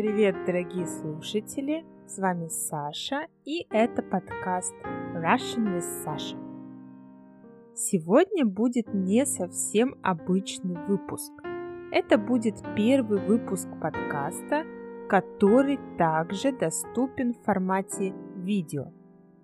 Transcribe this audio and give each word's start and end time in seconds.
Привет, 0.00 0.46
дорогие 0.46 0.86
слушатели! 0.86 1.84
С 2.06 2.16
вами 2.16 2.48
Саша, 2.48 3.26
и 3.44 3.66
это 3.68 4.00
подкаст 4.00 4.72
Russian 5.14 5.76
with 5.76 5.84
Sasha. 6.02 6.38
Сегодня 7.74 8.46
будет 8.46 8.94
не 8.94 9.26
совсем 9.26 9.94
обычный 10.02 10.82
выпуск. 10.86 11.30
Это 11.92 12.16
будет 12.16 12.62
первый 12.74 13.20
выпуск 13.20 13.68
подкаста, 13.78 14.64
который 15.06 15.78
также 15.98 16.52
доступен 16.52 17.34
в 17.34 17.42
формате 17.42 18.14
видео. 18.36 18.94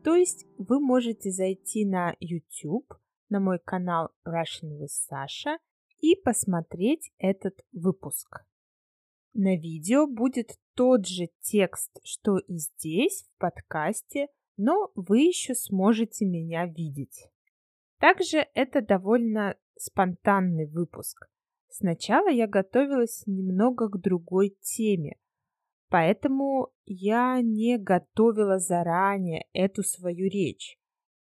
То 0.02 0.14
есть 0.14 0.46
вы 0.56 0.80
можете 0.80 1.32
зайти 1.32 1.84
на 1.84 2.14
YouTube, 2.18 2.94
на 3.28 3.40
мой 3.40 3.58
канал 3.58 4.08
Russian 4.26 4.80
with 4.80 4.88
Sasha 5.12 5.58
и 6.00 6.16
посмотреть 6.16 7.12
этот 7.18 7.60
выпуск. 7.74 8.46
На 9.38 9.54
видео 9.54 10.06
будет 10.06 10.58
тот 10.74 11.06
же 11.06 11.28
текст, 11.42 12.00
что 12.02 12.38
и 12.38 12.56
здесь, 12.56 13.22
в 13.22 13.38
подкасте, 13.38 14.28
но 14.56 14.90
вы 14.94 15.18
еще 15.18 15.54
сможете 15.54 16.24
меня 16.24 16.64
видеть. 16.64 17.28
Также 17.98 18.46
это 18.54 18.80
довольно 18.80 19.54
спонтанный 19.76 20.64
выпуск. 20.64 21.28
Сначала 21.68 22.30
я 22.30 22.46
готовилась 22.46 23.24
немного 23.26 23.90
к 23.90 24.00
другой 24.00 24.56
теме, 24.62 25.18
поэтому 25.90 26.70
я 26.86 27.38
не 27.42 27.76
готовила 27.76 28.58
заранее 28.58 29.44
эту 29.52 29.82
свою 29.82 30.30
речь, 30.30 30.78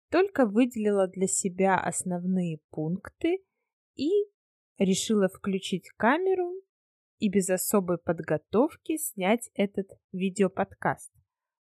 только 0.10 0.48
выделила 0.48 1.08
для 1.08 1.28
себя 1.28 1.78
основные 1.78 2.58
пункты 2.72 3.44
и 3.94 4.10
решила 4.80 5.28
включить 5.28 5.92
камеру 5.92 6.56
и 7.20 7.30
без 7.30 7.50
особой 7.50 7.98
подготовки 7.98 8.98
снять 8.98 9.50
этот 9.54 9.88
видеоподкаст, 10.12 11.12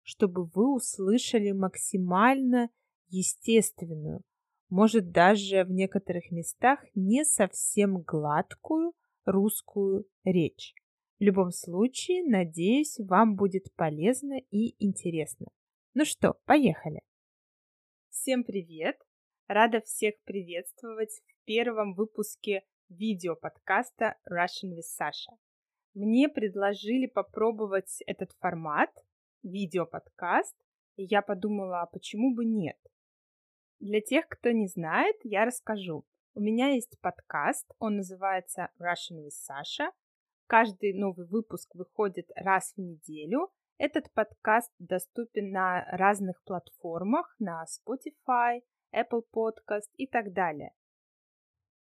чтобы 0.01 0.45
вы 0.45 0.73
услышали 0.73 1.51
максимально 1.51 2.69
естественную, 3.09 4.21
может 4.69 5.11
даже 5.11 5.63
в 5.63 5.71
некоторых 5.71 6.31
местах 6.31 6.79
не 6.95 7.25
совсем 7.25 8.01
гладкую 8.01 8.93
русскую 9.25 10.05
речь. 10.23 10.73
В 11.19 11.23
любом 11.23 11.51
случае, 11.51 12.23
надеюсь, 12.23 12.97
вам 12.97 13.35
будет 13.35 13.73
полезно 13.75 14.39
и 14.51 14.75
интересно. 14.83 15.47
Ну 15.93 16.05
что, 16.05 16.35
поехали! 16.45 17.01
Всем 18.09 18.43
привет! 18.43 18.97
Рада 19.47 19.81
всех 19.81 20.15
приветствовать 20.23 21.21
в 21.25 21.45
первом 21.45 21.93
выпуске 21.95 22.63
видеоподкаста 22.89 24.15
Russian 24.31 24.75
with 24.77 24.85
Sasha. 24.99 25.35
Мне 26.01 26.29
предложили 26.29 27.07
попробовать 27.07 28.01
этот 28.07 28.31
формат, 28.39 28.89
видеоподкаст, 29.43 30.55
и 30.95 31.03
я 31.03 31.21
подумала, 31.21 31.81
а 31.81 31.87
почему 31.87 32.33
бы 32.33 32.45
нет? 32.45 32.77
Для 33.81 33.99
тех, 33.99 34.29
кто 34.29 34.51
не 34.51 34.67
знает, 34.67 35.17
я 35.23 35.43
расскажу. 35.43 36.05
У 36.35 36.39
меня 36.39 36.69
есть 36.69 36.97
подкаст, 37.01 37.69
он 37.79 37.97
называется 37.97 38.69
Russian 38.79 39.25
with 39.25 39.33
Sasha. 39.45 39.91
Каждый 40.47 40.93
новый 40.93 41.27
выпуск 41.27 41.75
выходит 41.75 42.29
раз 42.33 42.71
в 42.77 42.79
неделю. 42.79 43.51
Этот 43.77 44.09
подкаст 44.13 44.71
доступен 44.79 45.51
на 45.51 45.83
разных 45.91 46.41
платформах, 46.45 47.35
на 47.39 47.65
Spotify, 47.65 48.61
Apple 48.95 49.25
Podcast 49.35 49.89
и 49.97 50.07
так 50.07 50.31
далее. 50.31 50.71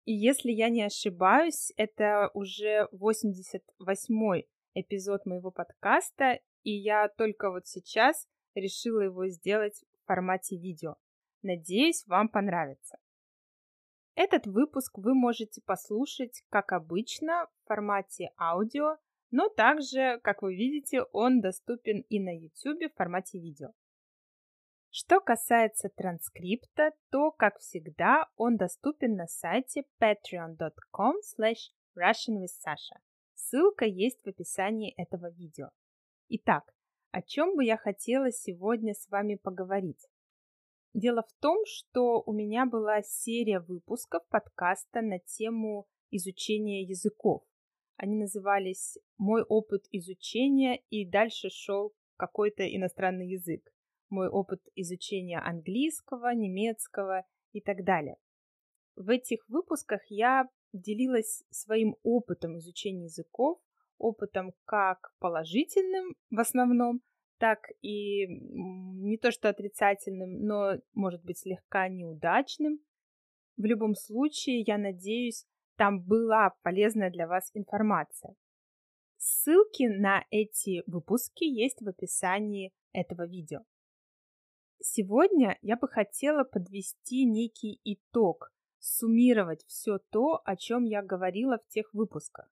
И 0.05 0.13
если 0.13 0.51
я 0.51 0.69
не 0.69 0.83
ошибаюсь, 0.83 1.73
это 1.77 2.29
уже 2.33 2.87
88-й 2.93 4.47
эпизод 4.75 5.25
моего 5.25 5.49
подкаста, 5.49 6.39
и 6.63 6.71
я 6.71 7.09
только 7.09 7.49
вот 7.49 7.65
сейчас 7.65 8.27
решила 8.53 9.01
его 9.01 9.27
сделать 9.27 9.83
в 10.03 10.05
формате 10.05 10.57
видео. 10.57 10.95
Надеюсь, 11.41 12.05
вам 12.05 12.29
понравится. 12.29 12.97
Этот 14.15 14.45
выпуск 14.45 14.97
вы 14.97 15.15
можете 15.15 15.61
послушать, 15.65 16.43
как 16.49 16.71
обычно, 16.71 17.47
в 17.47 17.67
формате 17.67 18.29
аудио, 18.39 18.97
но 19.31 19.49
также, 19.49 20.19
как 20.23 20.43
вы 20.43 20.55
видите, 20.55 21.01
он 21.11 21.41
доступен 21.41 22.01
и 22.09 22.19
на 22.19 22.29
YouTube 22.29 22.91
в 22.91 22.95
формате 22.95 23.39
видео. 23.39 23.69
Что 24.97 25.19
касается 25.19 25.89
транскрипта, 25.89 26.93
то, 27.11 27.29
как 27.29 27.59
всегда, 27.59 28.29
он 28.37 28.55
доступен 28.55 29.17
на 29.17 29.27
сайте 29.27 29.83
patreon.com 29.99 31.17
slash 31.19 31.73
russianwithsasha. 31.97 33.01
Ссылка 33.33 33.83
есть 33.83 34.23
в 34.23 34.29
описании 34.29 34.93
этого 34.95 35.29
видео. 35.31 35.71
Итак, 36.29 36.73
о 37.11 37.21
чем 37.21 37.57
бы 37.57 37.65
я 37.65 37.75
хотела 37.75 38.31
сегодня 38.31 38.93
с 38.93 39.09
вами 39.09 39.35
поговорить? 39.35 39.99
Дело 40.93 41.23
в 41.23 41.41
том, 41.41 41.57
что 41.65 42.23
у 42.25 42.31
меня 42.31 42.65
была 42.65 43.01
серия 43.01 43.59
выпусков 43.59 44.25
подкаста 44.29 45.01
на 45.01 45.19
тему 45.19 45.89
изучения 46.09 46.83
языков. 46.83 47.43
Они 47.97 48.15
назывались 48.15 48.97
«Мой 49.17 49.43
опыт 49.43 49.87
изучения» 49.91 50.77
и 50.89 51.05
дальше 51.05 51.49
шел 51.49 51.93
какой-то 52.15 52.63
иностранный 52.63 53.27
язык. 53.27 53.74
Мой 54.15 54.29
опыт 54.29 54.61
изучения 54.75 55.39
английского, 55.39 56.33
немецкого 56.33 57.25
и 57.51 57.59
так 57.59 57.83
далее. 57.83 58.15
В 58.95 59.09
этих 59.09 59.39
выпусках 59.49 59.99
я 60.07 60.47
делилась 60.71 61.43
своим 61.49 61.97
опытом 62.01 62.57
изучения 62.57 63.07
языков, 63.07 63.59
опытом 63.97 64.53
как 64.63 65.11
положительным 65.19 66.15
в 66.29 66.39
основном, 66.39 67.01
так 67.39 67.59
и 67.81 68.25
не 68.29 69.17
то 69.17 69.31
что 69.31 69.49
отрицательным, 69.49 70.45
но, 70.45 70.75
может 70.93 71.21
быть, 71.25 71.39
слегка 71.39 71.89
неудачным. 71.89 72.79
В 73.57 73.65
любом 73.65 73.95
случае, 73.95 74.61
я 74.61 74.77
надеюсь, 74.77 75.45
там 75.75 76.01
была 76.01 76.53
полезная 76.63 77.11
для 77.11 77.27
вас 77.27 77.51
информация. 77.53 78.33
Ссылки 79.17 79.83
на 79.83 80.23
эти 80.29 80.83
выпуски 80.87 81.43
есть 81.43 81.81
в 81.81 81.89
описании 81.89 82.71
этого 82.93 83.27
видео. 83.27 83.59
Сегодня 84.79 85.57
я 85.61 85.77
бы 85.77 85.87
хотела 85.87 86.43
подвести 86.43 87.25
некий 87.25 87.79
итог, 87.83 88.51
суммировать 88.79 89.63
все 89.65 89.99
то, 90.09 90.41
о 90.45 90.55
чем 90.55 90.83
я 90.83 91.01
говорила 91.01 91.57
в 91.57 91.67
тех 91.67 91.93
выпусках. 91.93 92.49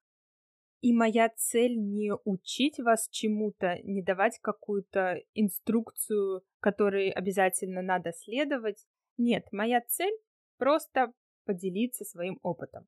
И 0.81 0.91
моя 0.91 1.29
цель 1.29 1.77
не 1.77 2.11
учить 2.25 2.79
вас 2.79 3.07
чему-то, 3.09 3.79
не 3.83 4.01
давать 4.01 4.39
какую-то 4.39 5.21
инструкцию, 5.33 6.43
которой 6.59 7.09
обязательно 7.09 7.81
надо 7.81 8.11
следовать. 8.11 8.85
Нет, 9.17 9.47
моя 9.51 9.79
цель 9.81 10.13
просто 10.57 11.13
поделиться 11.45 12.03
своим 12.03 12.39
опытом. 12.41 12.85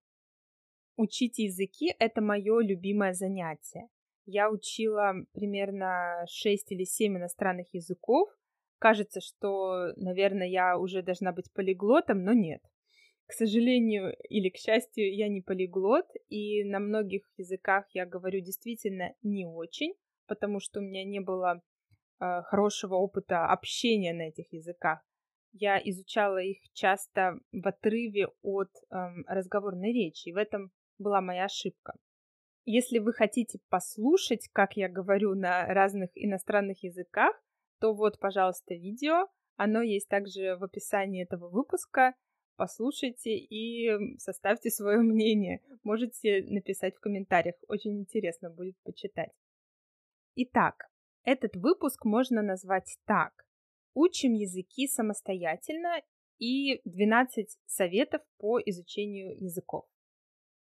Учить 0.97 1.40
языки— 1.40 1.94
это 2.00 2.22
мое 2.22 2.59
любимое 2.59 3.13
занятие. 3.13 3.88
Я 4.25 4.50
учила 4.50 5.13
примерно 5.34 6.25
6 6.28 6.72
или 6.72 6.84
7 6.84 7.18
иностранных 7.18 7.74
языков. 7.74 8.29
Кажется, 8.85 9.19
что, 9.19 9.94
наверное, 9.96 10.46
я 10.46 10.78
уже 10.78 11.01
должна 11.01 11.31
быть 11.31 11.51
полиглотом, 11.51 12.23
но 12.23 12.34
нет. 12.34 12.62
К 13.25 13.31
сожалению 13.31 14.16
или 14.29 14.50
к 14.50 14.57
счастью, 14.57 15.12
я 15.12 15.28
не 15.28 15.41
полиглот, 15.41 16.06
и 16.29 16.63
на 16.63 16.78
многих 16.78 17.24
языках 17.35 17.85
я 17.94 18.06
говорю 18.06 18.41
действительно 18.41 19.16
не 19.24 19.47
очень, 19.47 19.95
потому 20.28 20.59
что 20.59 20.81
у 20.81 20.84
меня 20.84 21.03
не 21.03 21.19
было 21.19 21.63
э, 22.19 22.41
хорошего 22.44 22.94
опыта 22.94 23.47
общения 23.47 24.13
на 24.13 24.28
этих 24.28 24.53
языках. 24.53 25.00
Я 25.51 25.81
изучала 25.84 26.38
их 26.38 26.59
часто 26.74 27.40
в 27.51 27.68
отрыве 27.68 28.28
от 28.44 28.69
э, 28.69 28.97
разговорной 29.25 29.94
речи, 29.94 30.29
и 30.29 30.34
в 30.34 30.38
этом 30.38 30.69
была 31.00 31.22
моя 31.22 31.45
ошибка. 31.45 31.95
Если 32.66 33.00
вы 33.00 33.13
хотите 33.13 33.57
послушать, 33.68 34.47
как 34.53 34.77
я 34.77 34.89
говорю 34.89 35.33
на 35.33 35.65
разных 35.65 36.12
иностранных 36.13 36.83
языках, 36.83 37.36
то 37.80 37.94
вот, 37.94 38.19
пожалуйста, 38.19 38.74
видео. 38.74 39.27
Оно 39.57 39.81
есть 39.81 40.07
также 40.10 40.57
в 40.57 40.63
описании 40.63 41.24
этого 41.24 41.50
выпуска 41.50 42.13
послушайте 42.56 43.36
и 43.38 44.18
составьте 44.18 44.69
свое 44.69 45.00
мнение. 45.01 45.62
Можете 45.83 46.44
написать 46.48 46.95
в 46.95 47.00
комментариях, 47.00 47.56
очень 47.68 48.00
интересно 48.00 48.50
будет 48.50 48.75
почитать. 48.83 49.31
Итак, 50.36 50.89
этот 51.24 51.56
выпуск 51.56 52.06
можно 52.06 52.42
назвать 52.42 52.98
так. 53.06 53.45
Учим 53.94 54.33
языки 54.33 54.88
самостоятельно 54.88 56.01
и 56.38 56.81
12 56.83 57.57
советов 57.66 58.22
по 58.38 58.60
изучению 58.60 59.42
языков. 59.42 59.86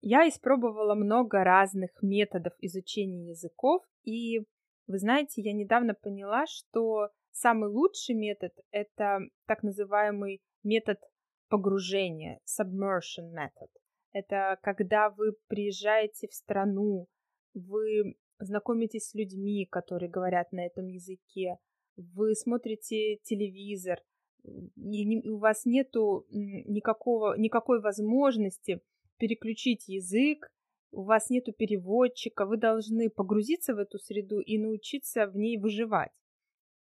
Я 0.01 0.27
испробовала 0.27 0.95
много 0.95 1.43
разных 1.43 1.91
методов 2.01 2.53
изучения 2.59 3.29
языков, 3.29 3.83
и 4.03 4.39
вы 4.91 4.99
знаете, 4.99 5.41
я 5.41 5.53
недавно 5.53 5.93
поняла, 5.93 6.45
что 6.47 7.09
самый 7.31 7.69
лучший 7.69 8.13
метод— 8.13 8.51
это 8.71 9.19
так 9.47 9.63
называемый 9.63 10.41
метод 10.63 10.99
погружение, 11.49 12.39
submersion 12.45 13.33
method. 13.33 13.69
Это 14.13 14.57
когда 14.61 15.09
вы 15.09 15.33
приезжаете 15.47 16.27
в 16.27 16.33
страну, 16.33 17.07
вы 17.53 18.15
знакомитесь 18.39 19.09
с 19.09 19.13
людьми, 19.13 19.65
которые 19.65 20.09
говорят 20.09 20.51
на 20.51 20.65
этом 20.65 20.87
языке, 20.87 21.57
вы 21.95 22.35
смотрите 22.35 23.17
телевизор, 23.23 23.99
и 24.43 25.29
у 25.29 25.37
вас 25.37 25.65
нету 25.65 26.25
никакого, 26.29 27.37
никакой 27.37 27.79
возможности 27.79 28.81
переключить 29.17 29.87
язык, 29.87 30.51
у 30.91 31.03
вас 31.03 31.29
нету 31.29 31.53
переводчика, 31.53 32.45
вы 32.45 32.57
должны 32.57 33.09
погрузиться 33.09 33.73
в 33.73 33.79
эту 33.79 33.97
среду 33.97 34.39
и 34.39 34.57
научиться 34.57 35.27
в 35.27 35.35
ней 35.35 35.57
выживать. 35.57 36.11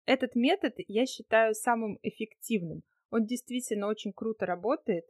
Этот 0.06 0.36
метод 0.36 0.74
я 0.88 1.06
считаю 1.06 1.54
самым 1.54 2.00
эффективным. 2.02 2.82
Он 3.12 3.26
действительно 3.26 3.88
очень 3.88 4.12
круто 4.14 4.46
работает, 4.46 5.06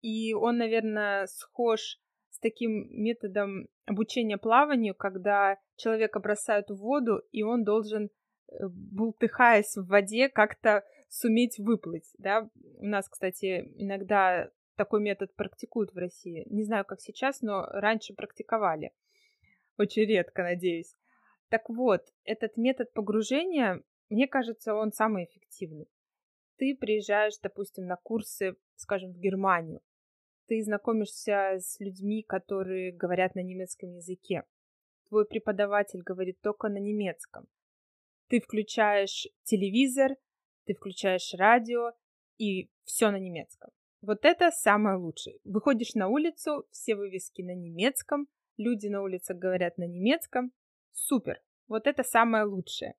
и 0.00 0.32
он, 0.34 0.58
наверное, 0.58 1.26
схож 1.26 1.98
с 2.30 2.38
таким 2.38 2.86
методом 2.90 3.68
обучения 3.86 4.38
плаванию, 4.38 4.94
когда 4.94 5.58
человека 5.76 6.20
бросают 6.20 6.70
в 6.70 6.76
воду, 6.76 7.22
и 7.32 7.42
он 7.42 7.64
должен, 7.64 8.10
э, 8.48 8.68
бултыхаясь 8.68 9.76
в 9.76 9.86
воде, 9.86 10.28
как-то 10.28 10.84
суметь 11.08 11.58
выплыть, 11.58 12.08
да. 12.18 12.48
У 12.78 12.86
нас, 12.86 13.08
кстати, 13.08 13.72
иногда 13.76 14.50
такой 14.78 15.00
метод 15.02 15.34
практикуют 15.34 15.92
в 15.92 15.98
России. 15.98 16.46
Не 16.46 16.62
знаю, 16.62 16.84
как 16.86 17.00
сейчас, 17.00 17.42
но 17.42 17.66
раньше 17.66 18.14
практиковали. 18.14 18.92
Очень 19.76 20.06
редко, 20.06 20.42
надеюсь. 20.42 20.96
Так 21.48 21.68
вот, 21.68 22.02
этот 22.24 22.56
метод 22.56 22.92
погружения, 22.92 23.82
мне 24.08 24.28
кажется, 24.28 24.74
он 24.74 24.92
самый 24.92 25.24
эффективный. 25.24 25.88
Ты 26.56 26.76
приезжаешь, 26.76 27.38
допустим, 27.42 27.86
на 27.86 27.96
курсы, 27.96 28.56
скажем, 28.76 29.12
в 29.12 29.18
Германию. 29.18 29.80
Ты 30.46 30.62
знакомишься 30.62 31.58
с 31.58 31.78
людьми, 31.80 32.22
которые 32.22 32.92
говорят 32.92 33.34
на 33.34 33.42
немецком 33.42 33.90
языке. 33.90 34.44
Твой 35.08 35.26
преподаватель 35.26 36.02
говорит 36.02 36.40
только 36.40 36.68
на 36.68 36.78
немецком. 36.78 37.48
Ты 38.28 38.40
включаешь 38.40 39.26
телевизор, 39.42 40.16
ты 40.66 40.74
включаешь 40.74 41.34
радио, 41.34 41.92
и 42.38 42.70
все 42.84 43.10
на 43.10 43.18
немецком. 43.18 43.70
Вот 44.00 44.24
это 44.24 44.50
самое 44.50 44.96
лучшее. 44.96 45.38
Выходишь 45.44 45.94
на 45.94 46.08
улицу, 46.08 46.66
все 46.70 46.94
вывески 46.94 47.42
на 47.42 47.54
немецком, 47.54 48.28
люди 48.56 48.86
на 48.86 49.02
улице 49.02 49.34
говорят 49.34 49.76
на 49.76 49.86
немецком. 49.86 50.52
Супер. 50.92 51.40
Вот 51.66 51.86
это 51.86 52.02
самое 52.02 52.44
лучшее. 52.44 52.94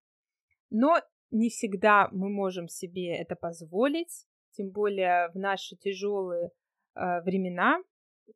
Но 0.70 1.02
не 1.32 1.50
всегда 1.50 2.10
мы 2.12 2.30
можем 2.30 2.68
себе 2.68 3.16
это 3.16 3.36
позволить, 3.36 4.26
тем 4.52 4.72
более 4.72 5.30
в 5.30 5.36
наши 5.36 5.76
тяжелые 5.76 6.50
э, 6.96 7.22
времена, 7.22 7.82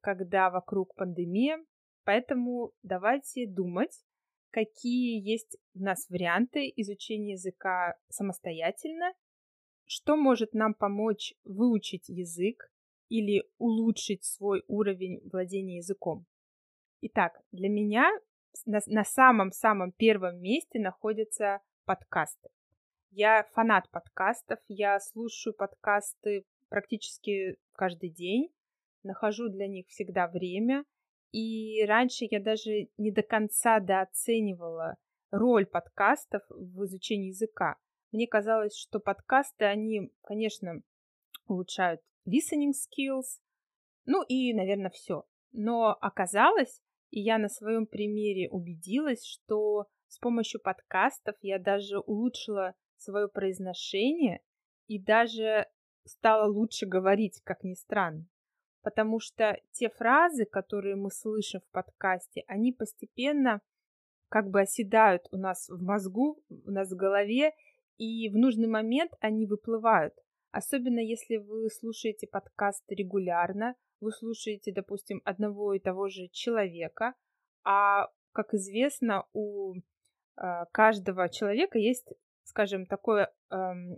когда 0.01 0.49
вокруг 0.49 0.95
пандемия. 0.95 1.63
Поэтому 2.05 2.71
давайте 2.81 3.47
думать, 3.47 4.03
какие 4.51 5.21
есть 5.21 5.57
у 5.73 5.79
нас 5.79 6.09
варианты 6.09 6.71
изучения 6.75 7.33
языка 7.33 7.95
самостоятельно 8.09 9.13
что 9.85 10.15
может 10.15 10.53
нам 10.53 10.73
помочь 10.73 11.33
выучить 11.43 12.09
язык 12.09 12.71
или 13.09 13.43
улучшить 13.57 14.23
свой 14.23 14.63
уровень 14.67 15.21
владения 15.31 15.77
языком? 15.77 16.25
Итак, 17.01 17.41
для 17.51 17.69
меня 17.69 18.09
на 18.65 19.03
самом-самом 19.03 19.91
первом 19.91 20.41
месте 20.41 20.79
находятся 20.79 21.61
подкасты. 21.85 22.49
Я 23.11 23.43
фанат 23.53 23.89
подкастов, 23.89 24.59
я 24.67 24.99
слушаю 24.99 25.53
подкасты 25.53 26.45
практически 26.69 27.57
каждый 27.73 28.09
день, 28.09 28.49
нахожу 29.03 29.49
для 29.49 29.67
них 29.67 29.87
всегда 29.87 30.27
время, 30.27 30.85
и 31.31 31.83
раньше 31.85 32.25
я 32.29 32.39
даже 32.39 32.87
не 32.97 33.11
до 33.11 33.21
конца 33.21 33.79
дооценивала 33.79 34.95
роль 35.31 35.65
подкастов 35.65 36.41
в 36.49 36.85
изучении 36.85 37.27
языка. 37.27 37.75
Мне 38.13 38.27
казалось, 38.27 38.77
что 38.77 38.99
подкасты, 38.99 39.65
они, 39.65 40.11
конечно, 40.21 40.83
улучшают 41.47 41.99
listening 42.27 42.71
skills, 42.71 43.41
ну 44.05 44.23
и, 44.23 44.53
наверное, 44.53 44.91
все. 44.91 45.25
Но 45.51 45.97
оказалось, 45.99 46.79
и 47.09 47.19
я 47.19 47.39
на 47.39 47.49
своем 47.49 47.87
примере 47.87 48.49
убедилась, 48.51 49.25
что 49.25 49.87
с 50.07 50.19
помощью 50.19 50.61
подкастов 50.61 51.35
я 51.41 51.57
даже 51.57 51.97
улучшила 51.97 52.75
свое 52.97 53.27
произношение 53.27 54.41
и 54.85 54.99
даже 55.01 55.65
стала 56.05 56.47
лучше 56.47 56.85
говорить, 56.85 57.41
как 57.43 57.63
ни 57.63 57.73
странно. 57.73 58.27
Потому 58.83 59.19
что 59.19 59.59
те 59.71 59.89
фразы, 59.89 60.45
которые 60.45 60.95
мы 60.95 61.09
слышим 61.09 61.61
в 61.61 61.71
подкасте, 61.71 62.43
они 62.45 62.73
постепенно 62.73 63.61
как 64.29 64.51
бы 64.51 64.61
оседают 64.61 65.27
у 65.31 65.37
нас 65.37 65.67
в 65.67 65.81
мозгу, 65.81 66.43
у 66.49 66.69
нас 66.69 66.91
в 66.91 66.95
голове, 66.95 67.53
и 67.97 68.29
в 68.29 68.35
нужный 68.35 68.67
момент 68.67 69.11
они 69.19 69.45
выплывают. 69.45 70.13
Особенно 70.51 70.99
если 70.99 71.37
вы 71.37 71.69
слушаете 71.69 72.27
подкасты 72.27 72.95
регулярно, 72.95 73.75
вы 73.99 74.11
слушаете, 74.11 74.71
допустим, 74.71 75.21
одного 75.25 75.73
и 75.73 75.79
того 75.79 76.09
же 76.09 76.27
человека, 76.29 77.15
а, 77.63 78.07
как 78.33 78.53
известно, 78.53 79.25
у 79.33 79.75
э, 79.75 79.81
каждого 80.71 81.29
человека 81.29 81.77
есть, 81.77 82.07
скажем, 82.43 82.85
такой 82.85 83.23
э, 83.23 83.27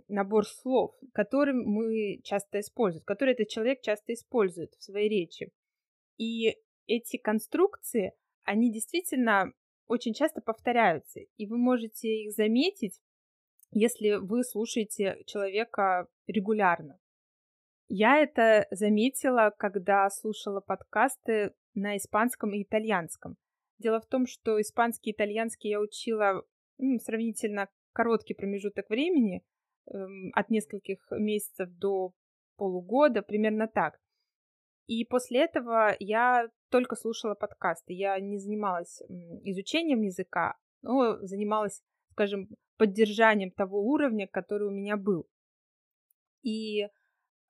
набор 0.08 0.46
слов, 0.46 0.94
который 1.12 1.54
мы 1.54 2.20
часто 2.22 2.60
используем, 2.60 3.04
который 3.04 3.32
этот 3.32 3.48
человек 3.48 3.80
часто 3.80 4.12
использует 4.12 4.74
в 4.74 4.84
своей 4.84 5.08
речи. 5.08 5.50
И 6.18 6.56
эти 6.86 7.16
конструкции, 7.16 8.12
они 8.44 8.70
действительно 8.70 9.52
очень 9.88 10.14
часто 10.14 10.40
повторяются, 10.40 11.20
и 11.20 11.46
вы 11.46 11.58
можете 11.58 12.08
их 12.08 12.32
заметить 12.32 13.00
если 13.78 14.14
вы 14.14 14.42
слушаете 14.42 15.22
человека 15.26 16.08
регулярно. 16.26 16.98
Я 17.88 18.22
это 18.22 18.66
заметила, 18.70 19.52
когда 19.56 20.08
слушала 20.08 20.60
подкасты 20.60 21.52
на 21.74 21.98
испанском 21.98 22.54
и 22.54 22.62
итальянском. 22.62 23.36
Дело 23.78 24.00
в 24.00 24.06
том, 24.06 24.26
что 24.26 24.58
испанский 24.58 25.10
и 25.10 25.12
итальянский 25.12 25.68
я 25.68 25.80
учила 25.80 26.42
ну, 26.78 26.98
сравнительно 27.00 27.68
короткий 27.92 28.32
промежуток 28.32 28.88
времени, 28.88 29.44
эм, 29.92 30.30
от 30.32 30.48
нескольких 30.48 31.06
месяцев 31.10 31.68
до 31.68 32.14
полугода, 32.56 33.20
примерно 33.20 33.68
так. 33.68 34.00
И 34.86 35.04
после 35.04 35.44
этого 35.44 35.94
я 35.98 36.48
только 36.70 36.96
слушала 36.96 37.34
подкасты. 37.34 37.92
Я 37.92 38.18
не 38.20 38.38
занималась 38.38 39.02
изучением 39.44 40.00
языка, 40.00 40.56
но 40.80 41.18
занималась, 41.26 41.82
скажем, 42.12 42.48
поддержанием 42.76 43.50
того 43.50 43.80
уровня, 43.82 44.26
который 44.26 44.68
у 44.68 44.72
меня 44.72 44.96
был. 44.96 45.28
И 46.42 46.88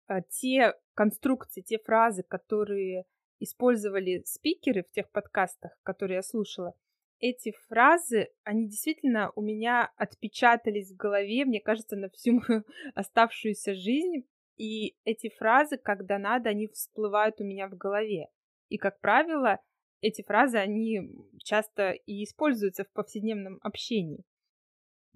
а, 0.06 0.22
те 0.22 0.74
конструкции, 0.94 1.60
те 1.60 1.78
фразы, 1.78 2.22
которые 2.22 3.04
использовали 3.38 4.22
спикеры 4.24 4.82
в 4.82 4.90
тех 4.90 5.10
подкастах, 5.10 5.76
которые 5.82 6.16
я 6.16 6.22
слушала, 6.22 6.74
эти 7.18 7.52
фразы, 7.68 8.28
они 8.44 8.68
действительно 8.68 9.32
у 9.34 9.40
меня 9.40 9.90
отпечатались 9.96 10.92
в 10.92 10.96
голове, 10.96 11.44
мне 11.44 11.60
кажется, 11.60 11.96
на 11.96 12.10
всю 12.10 12.34
мою 12.34 12.64
оставшуюся 12.94 13.74
жизнь. 13.74 14.26
И 14.56 14.96
эти 15.04 15.30
фразы, 15.30 15.76
когда 15.76 16.18
надо, 16.18 16.50
они 16.50 16.66
всплывают 16.68 17.40
у 17.40 17.44
меня 17.44 17.68
в 17.68 17.76
голове. 17.76 18.28
И, 18.68 18.78
как 18.78 19.00
правило, 19.00 19.60
эти 20.00 20.22
фразы, 20.22 20.58
они 20.58 21.10
часто 21.42 21.90
и 21.90 22.24
используются 22.24 22.84
в 22.84 22.90
повседневном 22.92 23.58
общении. 23.62 24.24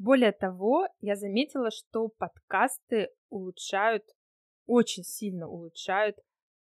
Более 0.00 0.33
того, 0.33 0.88
я 1.02 1.14
заметила, 1.14 1.71
что 1.71 2.09
подкасты 2.09 3.11
улучшают, 3.28 4.02
очень 4.66 5.04
сильно 5.04 5.47
улучшают 5.47 6.16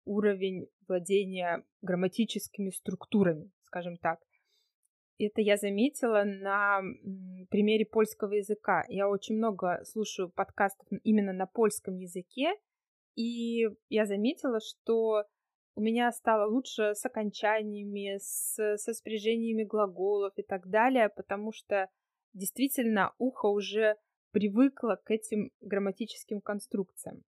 уровень 0.04 0.68
владения 0.86 1.64
грамматическими 1.82 2.70
структурами, 2.70 3.50
скажем 3.64 3.96
так. 3.96 4.20
Это 5.18 5.40
я 5.40 5.56
заметила 5.56 6.22
на 6.22 6.82
примере 7.50 7.84
польского 7.84 8.34
языка. 8.34 8.84
Я 8.86 9.08
очень 9.08 9.38
много 9.38 9.82
слушаю 9.86 10.30
подкастов 10.30 10.86
именно 11.02 11.32
на 11.32 11.46
польском 11.46 11.96
языке, 11.96 12.54
и 13.16 13.66
я 13.88 14.06
заметила, 14.06 14.60
что 14.60 15.24
у 15.74 15.80
меня 15.80 16.12
стало 16.12 16.48
лучше 16.48 16.94
с 16.94 17.04
окончаниями, 17.04 18.18
с, 18.20 18.76
со 18.76 18.92
спряжениями 18.94 19.64
глаголов 19.64 20.32
и 20.36 20.44
так 20.44 20.68
далее, 20.68 21.08
потому 21.08 21.50
что 21.50 21.88
действительно 22.36 23.14
ухо 23.18 23.46
уже 23.46 23.96
привыкло 24.30 25.00
к 25.02 25.10
этим 25.10 25.50
грамматическим 25.60 26.40
конструкциям. 26.40 27.24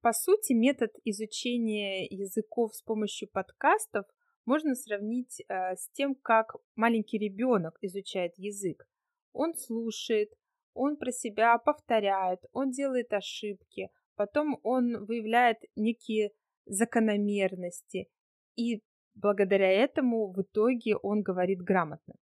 По 0.00 0.12
сути, 0.12 0.52
метод 0.52 0.92
изучения 1.04 2.06
языков 2.06 2.74
с 2.74 2.82
помощью 2.82 3.28
подкастов 3.28 4.06
можно 4.44 4.74
сравнить 4.76 5.40
э, 5.40 5.74
с 5.74 5.90
тем, 5.90 6.14
как 6.14 6.54
маленький 6.76 7.18
ребенок 7.18 7.76
изучает 7.82 8.32
язык. 8.36 8.88
Он 9.32 9.54
слушает, 9.54 10.32
он 10.72 10.96
про 10.96 11.10
себя 11.10 11.58
повторяет, 11.58 12.40
он 12.52 12.70
делает 12.70 13.12
ошибки, 13.12 13.90
потом 14.14 14.60
он 14.62 15.04
выявляет 15.04 15.58
некие 15.74 16.30
закономерности 16.66 18.08
и 18.56 18.82
благодаря 19.14 19.70
этому 19.70 20.32
в 20.32 20.40
итоге 20.40 20.96
он 20.96 21.22
говорит 21.22 21.60
грамотно. 21.60 22.14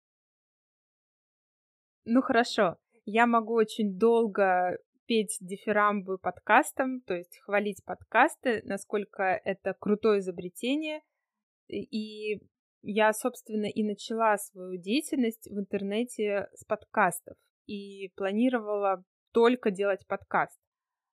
Ну 2.06 2.20
хорошо, 2.20 2.76
я 3.06 3.26
могу 3.26 3.54
очень 3.54 3.98
долго 3.98 4.78
петь 5.06 5.38
дифирамбы 5.40 6.18
подкастам, 6.18 7.00
то 7.00 7.14
есть 7.14 7.38
хвалить 7.38 7.82
подкасты, 7.84 8.60
насколько 8.64 9.22
это 9.22 9.72
крутое 9.72 10.18
изобретение. 10.20 11.00
И 11.68 12.40
я, 12.82 13.12
собственно, 13.14 13.64
и 13.64 13.82
начала 13.82 14.36
свою 14.36 14.78
деятельность 14.78 15.48
в 15.50 15.58
интернете 15.58 16.48
с 16.54 16.64
подкастов 16.64 17.38
и 17.66 18.12
планировала 18.16 19.02
только 19.32 19.70
делать 19.70 20.06
подкаст. 20.06 20.58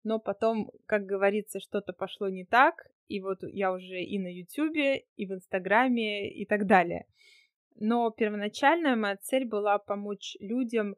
Но 0.03 0.19
потом, 0.19 0.71
как 0.85 1.05
говорится, 1.05 1.59
что-то 1.59 1.91
пошло 1.91 2.29
не 2.29 2.45
так, 2.45 2.87
и 3.09 3.19
вот 3.19 3.39
я 3.41 3.73
уже 3.73 4.01
и 4.01 4.19
на 4.19 4.33
Ютубе, 4.33 5.03
и 5.17 5.25
в 5.25 5.33
Инстаграме, 5.33 6.29
и 6.29 6.45
так 6.45 6.65
далее. 6.65 7.07
Но 7.79 8.09
первоначальная 8.09 8.95
моя 8.95 9.17
цель 9.17 9.45
была 9.45 9.77
помочь 9.77 10.35
людям 10.39 10.95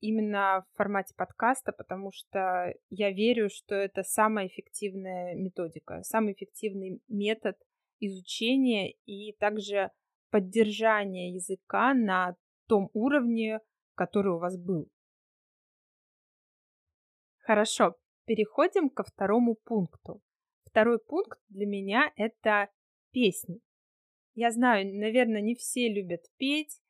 именно 0.00 0.64
в 0.70 0.76
формате 0.76 1.12
подкаста, 1.16 1.72
потому 1.72 2.12
что 2.12 2.72
я 2.88 3.10
верю, 3.10 3.48
что 3.50 3.74
это 3.74 4.04
самая 4.04 4.46
эффективная 4.46 5.34
методика, 5.34 6.02
самый 6.04 6.34
эффективный 6.34 7.02
метод 7.08 7.56
изучения 7.98 8.92
и 9.06 9.32
также 9.38 9.90
поддержания 10.30 11.34
языка 11.34 11.94
на 11.94 12.36
том 12.68 12.90
уровне, 12.92 13.60
который 13.96 14.32
у 14.32 14.38
вас 14.38 14.56
был. 14.56 14.88
Хорошо, 17.38 17.96
переходим 18.24 18.88
ко 18.88 19.02
второму 19.02 19.56
пункту. 19.64 20.22
Второй 20.64 21.00
пункт 21.00 21.40
для 21.48 21.66
меня— 21.66 22.12
это 22.16 22.68
песни. 23.10 23.60
Я 24.34 24.50
знаю, 24.50 24.94
наверное, 24.94 25.40
не 25.40 25.54
все 25.54 25.88
любят 25.88 26.22
петь, 26.36 26.80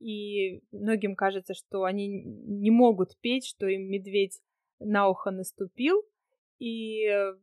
и 0.00 0.62
многим 0.70 1.14
кажется, 1.14 1.54
что 1.54 1.84
они 1.84 2.08
не 2.08 2.70
могут 2.70 3.18
петь, 3.20 3.46
что 3.46 3.66
им 3.66 3.90
медведь 3.90 4.40
на 4.78 5.08
ухо 5.08 5.30
наступил, 5.30 6.02
и 6.58 7.06
э, 7.06 7.34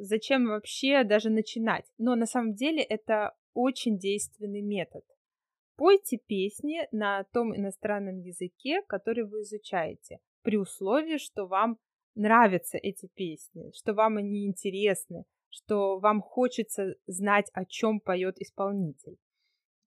зачем 0.00 0.46
вообще 0.46 1.04
даже 1.04 1.30
начинать. 1.30 1.86
Но 1.98 2.14
на 2.16 2.26
самом 2.26 2.54
деле 2.54 2.82
это 2.82 3.34
очень 3.52 3.98
действенный 3.98 4.62
метод. 4.62 5.04
Пойте 5.76 6.18
песни 6.18 6.86
на 6.92 7.24
том 7.32 7.56
иностранном 7.56 8.20
языке, 8.20 8.82
который 8.86 9.24
вы 9.24 9.42
изучаете, 9.42 10.18
при 10.42 10.56
условии, 10.56 11.18
что 11.18 11.46
вам 11.46 11.78
нравятся 12.14 12.78
эти 12.78 13.08
песни, 13.14 13.72
что 13.74 13.92
вам 13.92 14.18
они 14.18 14.46
интересны, 14.46 15.24
что 15.54 15.98
вам 15.98 16.20
хочется 16.20 16.96
знать, 17.06 17.50
о 17.52 17.64
чем 17.64 18.00
поет 18.00 18.40
исполнитель. 18.40 19.16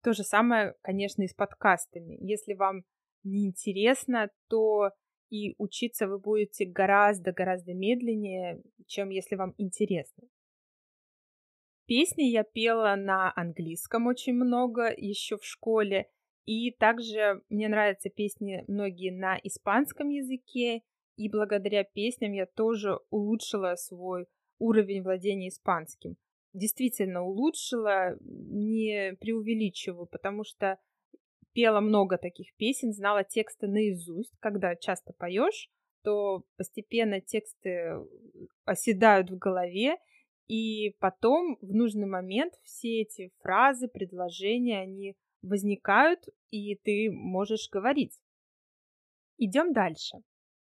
То 0.01 0.13
же 0.13 0.23
самое, 0.23 0.75
конечно, 0.81 1.23
и 1.23 1.27
с 1.27 1.33
подкастами. 1.33 2.17
Если 2.21 2.53
вам 2.53 2.83
неинтересно, 3.23 4.29
то 4.47 4.91
и 5.29 5.55
учиться 5.57 6.07
вы 6.07 6.19
будете 6.19 6.65
гораздо-гораздо 6.65 7.73
медленнее, 7.73 8.61
чем 8.85 9.09
если 9.09 9.35
вам 9.35 9.53
интересно. 9.57 10.23
Песни 11.85 12.23
я 12.23 12.43
пела 12.43 12.95
на 12.95 13.33
английском 13.35 14.07
очень 14.07 14.33
много 14.33 14.93
еще 14.95 15.37
в 15.37 15.43
школе, 15.43 16.09
и 16.45 16.71
также 16.71 17.41
мне 17.49 17.67
нравятся 17.67 18.09
песни 18.09 18.63
многие 18.67 19.11
на 19.11 19.37
испанском 19.43 20.09
языке, 20.09 20.81
и 21.17 21.29
благодаря 21.29 21.83
песням 21.83 22.31
я 22.31 22.45
тоже 22.45 22.97
улучшила 23.09 23.75
свой 23.75 24.27
уровень 24.59 25.03
владения 25.03 25.49
испанским 25.49 26.17
действительно 26.53 27.23
улучшила, 27.23 28.17
не 28.21 29.15
преувеличиваю, 29.19 30.07
потому 30.07 30.43
что 30.43 30.79
пела 31.53 31.79
много 31.79 32.17
таких 32.17 32.53
песен, 32.55 32.93
знала 32.93 33.23
тексты 33.23 33.67
наизусть. 33.67 34.33
Когда 34.39 34.75
часто 34.75 35.13
поешь, 35.13 35.69
то 36.03 36.43
постепенно 36.55 37.21
тексты 37.21 37.97
оседают 38.65 39.29
в 39.29 39.37
голове, 39.37 39.97
и 40.47 40.95
потом 40.99 41.57
в 41.61 41.73
нужный 41.73 42.07
момент 42.07 42.53
все 42.63 43.01
эти 43.01 43.31
фразы, 43.41 43.87
предложения, 43.87 44.79
они 44.79 45.15
возникают, 45.41 46.25
и 46.51 46.75
ты 46.75 47.11
можешь 47.11 47.69
говорить. 47.69 48.17
Идем 49.37 49.73
дальше. 49.73 50.17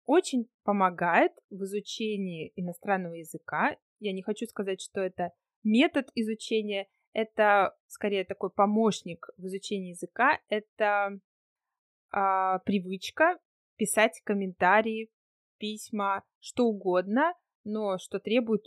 Очень 0.09 0.49
помогает 0.63 1.33
в 1.51 1.65
изучении 1.65 2.51
иностранного 2.55 3.13
языка. 3.13 3.77
Я 3.99 4.11
не 4.11 4.23
хочу 4.23 4.47
сказать, 4.47 4.81
что 4.81 5.01
это 5.01 5.33
метод 5.63 6.07
изучения— 6.15 6.87
это 7.13 7.77
скорее 7.85 8.25
такой 8.25 8.49
помощник 8.49 9.27
в 9.37 9.45
изучении 9.45 9.91
языка, 9.91 10.39
это 10.49 11.19
а, 12.09 12.57
привычка 12.65 13.37
писать 13.75 14.19
комментарии, 14.23 15.11
письма, 15.59 16.23
что 16.39 16.65
угодно, 16.65 17.35
но 17.63 17.99
что 17.99 18.19
требует 18.19 18.65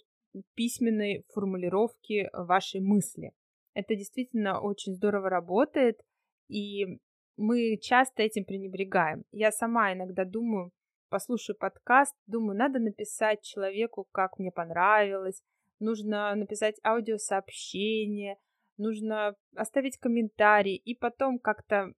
письменной 0.54 1.24
формулировки 1.34 2.30
вашей 2.32 2.80
мысли. 2.80 3.32
Это 3.74 3.96
действительно 3.96 4.60
очень 4.60 4.94
здорово 4.94 5.28
работает, 5.28 6.00
и 6.46 7.00
мы 7.36 7.78
часто 7.78 8.22
этим 8.22 8.44
пренебрегаем. 8.44 9.24
Я 9.32 9.50
сама 9.50 9.92
иногда 9.92 10.24
думаю, 10.24 10.70
послушаю 11.12 11.56
подкаст, 11.58 12.16
думаю, 12.26 12.56
надо 12.56 12.78
написать 12.78 13.42
человеку, 13.42 14.08
как 14.12 14.38
мне 14.38 14.50
понравилось, 14.50 15.42
нужно 15.78 16.34
написать 16.34 16.76
аудиосообщение, 16.82 18.38
нужно 18.78 19.36
оставить 19.54 19.98
комментарий, 19.98 20.74
и 20.74 20.94
потом 20.94 21.38
как-то 21.38 21.92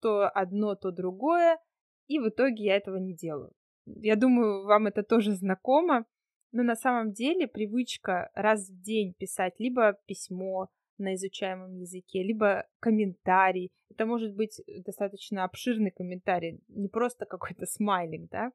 то 0.00 0.28
одно, 0.28 0.76
то 0.76 0.92
другое, 0.92 1.58
и 2.06 2.20
в 2.20 2.28
итоге 2.28 2.64
я 2.66 2.76
этого 2.76 2.96
не 2.96 3.16
делаю. 3.16 3.50
Я 3.86 4.14
думаю, 4.14 4.64
вам 4.66 4.86
это 4.86 5.02
тоже 5.02 5.32
знакомо, 5.32 6.06
но 6.52 6.62
на 6.62 6.76
самом 6.76 7.12
деле 7.12 7.48
привычка 7.48 8.30
раз 8.34 8.68
в 8.68 8.80
день 8.80 9.14
писать 9.14 9.54
либо 9.58 9.98
письмо 10.06 10.68
на 10.98 11.14
изучаемом 11.14 11.74
языке, 11.74 12.22
либо 12.22 12.66
комментарий. 12.80 13.70
Это 13.90 14.06
может 14.06 14.34
быть 14.34 14.60
достаточно 14.84 15.44
обширный 15.44 15.90
комментарий, 15.90 16.60
не 16.68 16.88
просто 16.88 17.26
какой-то 17.26 17.66
смайлик, 17.66 18.28
да. 18.30 18.52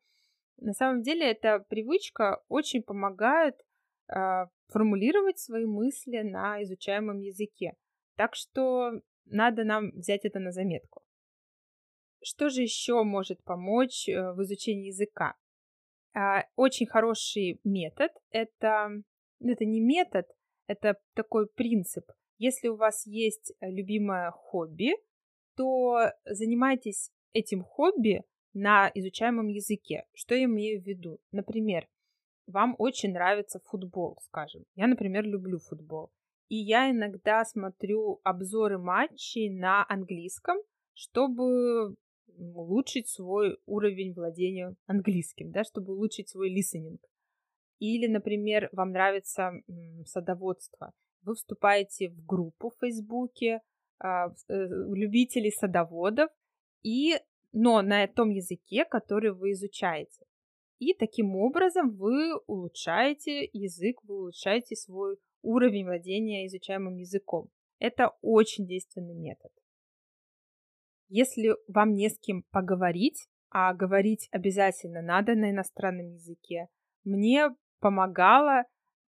На 0.57 0.73
самом 0.73 1.01
деле 1.01 1.31
эта 1.31 1.59
привычка 1.69 2.41
очень 2.49 2.83
помогает 2.83 3.55
а, 4.09 4.47
формулировать 4.67 5.39
свои 5.39 5.65
мысли 5.65 6.19
на 6.21 6.61
изучаемом 6.63 7.19
языке. 7.19 7.73
Так 8.15 8.35
что 8.35 8.91
надо 9.25 9.63
нам 9.63 9.91
взять 9.91 10.25
это 10.25 10.39
на 10.39 10.51
заметку. 10.51 11.01
Что 12.21 12.49
же 12.49 12.61
еще 12.61 13.03
может 13.03 13.41
помочь 13.43 14.09
э, 14.09 14.33
в 14.33 14.41
изучении 14.43 14.87
языка? 14.87 15.35
А, 16.13 16.43
очень 16.55 16.85
хороший 16.85 17.61
метод 17.63 18.11
это, 18.31 18.89
это 19.39 19.65
не 19.65 19.79
метод, 19.79 20.25
это 20.67 20.97
такой 21.13 21.47
принцип. 21.47 22.03
Если 22.39 22.69
у 22.69 22.75
вас 22.75 23.05
есть 23.05 23.53
любимое 23.61 24.31
хобби, 24.31 24.93
то 25.55 26.11
занимайтесь 26.25 27.11
этим 27.33 27.63
хобби 27.63 28.23
на 28.53 28.89
изучаемом 28.95 29.47
языке. 29.47 30.05
Что 30.13 30.35
я 30.35 30.45
имею 30.45 30.81
в 30.81 30.85
виду? 30.85 31.19
Например, 31.31 31.87
вам 32.47 32.75
очень 32.77 33.11
нравится 33.11 33.59
футбол, 33.65 34.17
скажем. 34.21 34.63
Я, 34.75 34.87
например, 34.87 35.25
люблю 35.25 35.59
футбол. 35.59 36.11
И 36.47 36.55
я 36.55 36.89
иногда 36.89 37.43
смотрю 37.43 38.21
обзоры 38.23 38.79
матчей 38.79 39.49
на 39.49 39.85
английском, 39.87 40.57
чтобы 40.93 41.95
улучшить 42.37 43.09
свой 43.09 43.57
уровень 43.65 44.13
владения 44.13 44.75
английским, 44.87 45.51
да, 45.51 45.63
чтобы 45.63 45.93
улучшить 45.93 46.29
свой 46.29 46.57
listening. 46.57 46.99
Или, 47.79 48.07
например, 48.07 48.69
вам 48.71 48.91
нравится 48.91 49.51
садоводство. 50.05 50.93
Вы 51.21 51.35
вступаете 51.35 52.09
в 52.09 52.25
группу 52.25 52.69
в 52.69 52.79
Фейсбуке 52.79 53.61
а, 53.99 54.27
э, 54.27 54.67
любителей 54.93 55.51
садоводов, 55.51 56.29
и, 56.83 57.15
но 57.51 57.81
на 57.81 58.07
том 58.07 58.29
языке, 58.29 58.85
который 58.85 59.33
вы 59.33 59.51
изучаете. 59.51 60.25
И 60.79 60.93
таким 60.93 61.35
образом 61.35 61.95
вы 61.95 62.37
улучшаете 62.47 63.49
язык, 63.51 63.97
вы 64.03 64.15
улучшаете 64.15 64.75
свой 64.75 65.17
уровень 65.41 65.85
владения 65.85 66.47
изучаемым 66.47 66.95
языком. 66.95 67.49
Это 67.79 68.15
очень 68.21 68.65
действенный 68.65 69.15
метод. 69.15 69.51
Если 71.09 71.55
вам 71.67 71.95
не 71.95 72.09
с 72.09 72.17
кем 72.19 72.43
поговорить, 72.51 73.27
а 73.49 73.73
говорить 73.73 74.29
обязательно 74.31 75.01
надо 75.01 75.35
на 75.35 75.51
иностранном 75.51 76.13
языке, 76.13 76.67
мне 77.03 77.49
помогало, 77.79 78.63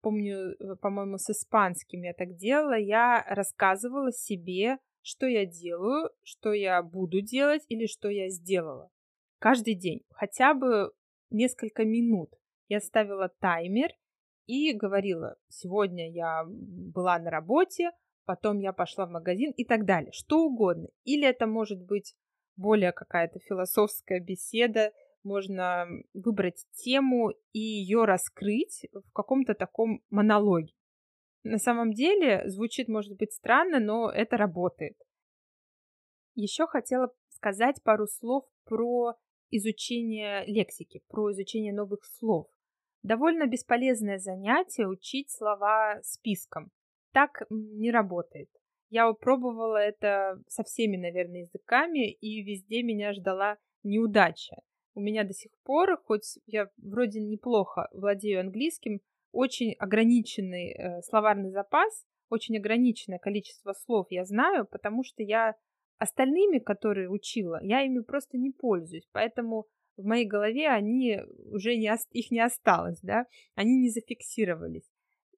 помню, 0.08 0.56
э, 0.60 0.76
по-моему, 0.82 1.18
с 1.18 1.30
испанским 1.30 2.04
я 2.04 2.14
так 2.14 2.38
делала, 2.38 2.78
я 2.78 3.26
рассказывала 3.28 4.14
себе, 4.14 4.78
что 5.02 5.26
я 5.26 5.46
делаю, 5.46 6.10
что 6.24 6.54
я 6.54 6.82
буду 6.82 7.20
делать 7.20 7.64
или 7.68 7.88
что 7.88 8.08
я 8.10 8.30
сделала. 8.30 8.90
Каждый 9.40 9.76
день, 9.76 10.04
хотя 10.12 10.54
бы 10.54 10.92
несколько 11.30 11.84
минут. 11.84 12.30
Я 12.70 12.80
ставила 12.80 13.30
таймер 13.40 13.90
и 14.46 14.72
говорила, 14.72 15.36
сегодня 15.50 16.10
я 16.10 16.46
была 16.48 17.20
на 17.20 17.30
работе, 17.30 17.92
потом 18.26 18.60
я 18.60 18.72
пошла 18.72 19.06
в 19.08 19.12
магазин 19.12 19.52
и 19.58 19.66
так 19.66 19.84
далее. 19.86 20.12
Что 20.14 20.46
угодно. 20.46 20.88
Или 21.04 21.28
это 21.28 21.48
может 21.48 21.82
быть 21.82 22.16
более 22.56 22.94
какая-то 22.94 23.40
философская 23.40 24.22
беседа, 24.22 24.94
можно 25.28 25.88
выбрать 26.14 26.66
тему 26.72 27.32
и 27.52 27.60
ее 27.60 28.06
раскрыть 28.06 28.88
в 28.94 29.12
каком-то 29.12 29.54
таком 29.54 30.02
монологе. 30.10 30.74
На 31.44 31.58
самом 31.58 31.94
деле 31.94 32.50
звучит, 32.50 32.88
может 32.88 33.18
быть, 33.18 33.34
странно, 33.34 33.80
но 33.80 34.10
это 34.10 34.38
работает. 34.38 34.98
Еще 36.36 36.68
хотела 36.68 37.14
сказать 37.30 37.82
пару 37.84 38.08
слов 38.08 38.46
про 38.66 39.16
изучение 39.50 40.46
лексики, 40.46 41.02
про 41.08 41.32
изучение 41.32 41.74
новых 41.74 42.04
слов. 42.06 42.48
Довольно 43.04 43.48
бесполезное 43.48 44.18
занятие 44.18 44.88
учить 44.88 45.32
слова 45.32 46.00
списком. 46.04 46.72
Так 47.14 47.44
не 47.50 47.92
работает. 47.92 48.50
Я 48.90 49.12
пробовала 49.14 49.78
это 49.78 50.42
со 50.48 50.64
всеми, 50.64 50.98
наверное, 50.98 51.42
языками, 51.42 52.12
и 52.12 52.42
везде 52.42 52.84
меня 52.84 53.14
ждала 53.14 53.58
неудача. 53.84 54.56
У 54.98 55.00
меня 55.00 55.24
до 55.24 55.34
сих 55.34 55.52
пор, 55.64 56.02
хоть 56.06 56.40
я 56.48 56.72
вроде 56.78 57.20
неплохо 57.20 57.88
владею 57.94 58.40
английским, 58.40 59.00
очень 59.32 59.74
ограниченный 59.74 60.72
э, 60.72 61.02
словарный 61.04 61.52
запас, 61.52 62.04
очень 62.32 62.58
ограниченное 62.58 63.20
количество 63.20 63.74
слов 63.74 64.08
я 64.10 64.26
знаю, 64.26 64.66
потому 64.66 65.04
что 65.04 65.22
я 65.22 65.54
остальными, 66.00 66.58
которые 66.58 67.12
учила, 67.12 67.60
я 67.62 67.84
ими 67.84 68.00
просто 68.00 68.40
не 68.40 68.50
пользуюсь. 68.50 69.08
Поэтому 69.12 69.68
в 69.98 70.04
моей 70.04 70.26
голове 70.26 70.68
они 70.68 71.20
уже 71.52 71.76
не, 71.76 71.94
их 72.14 72.32
не 72.32 72.40
осталось, 72.40 73.00
да, 73.04 73.28
они 73.54 73.78
не 73.80 73.92
зафиксировались. 73.92 74.90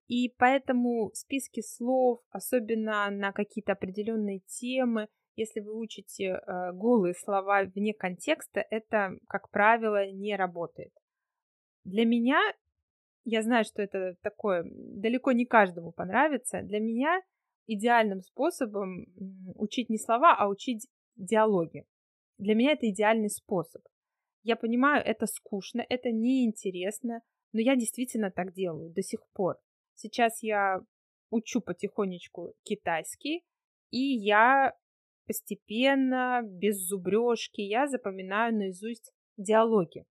И 0.08 0.34
поэтому 0.38 1.12
списки 1.14 1.62
слов, 1.62 2.22
особенно 2.30 3.10
на 3.12 3.34
какие-то 3.34 3.74
определенные 3.74 4.40
темы, 4.40 5.10
если 5.40 5.62
вы 5.62 5.78
учите 5.80 6.26
э, 6.26 6.72
голые 6.74 7.14
слова 7.14 7.64
вне 7.64 7.94
контекста, 7.94 8.66
это, 8.70 9.18
как 9.28 9.50
правило, 9.50 10.06
не 10.12 10.36
работает. 10.36 10.92
Для 11.86 12.06
меня, 12.06 12.40
я 13.24 13.42
знаю, 13.42 13.64
что 13.64 13.82
это 13.82 14.16
такое, 14.22 14.66
далеко 14.66 15.32
не 15.32 15.46
каждому 15.46 15.92
понравится, 15.92 16.62
для 16.62 16.80
меня 16.80 17.22
идеальным 17.68 18.22
способом 18.22 19.06
учить 19.56 19.90
не 19.90 19.98
слова, 19.98 20.36
а 20.38 20.48
учить 20.50 20.88
диалоги. 21.16 21.86
Для 22.38 22.56
меня 22.56 22.74
это 22.74 22.90
идеальный 22.90 23.30
способ. 23.30 23.82
Я 24.44 24.56
понимаю, 24.56 25.04
это 25.06 25.26
скучно, 25.26 25.86
это 25.88 26.12
неинтересно, 26.12 27.22
но 27.54 27.62
я 27.62 27.76
действительно 27.76 28.32
так 28.32 28.54
делаю 28.54 28.92
до 28.92 29.02
сих 29.02 29.22
пор. 29.34 29.58
Сейчас 29.96 30.44
я 30.44 30.82
учу 31.30 31.62
потихонечку 31.62 32.54
китайский, 32.64 33.44
и 33.92 34.00
я 34.00 34.74
постепенно, 35.30 36.42
без 36.44 36.88
зубрежки, 36.88 37.62
я 37.62 37.88
запоминаю 37.88 38.56
наизусть 38.56 39.14
диалоги. 39.38 40.06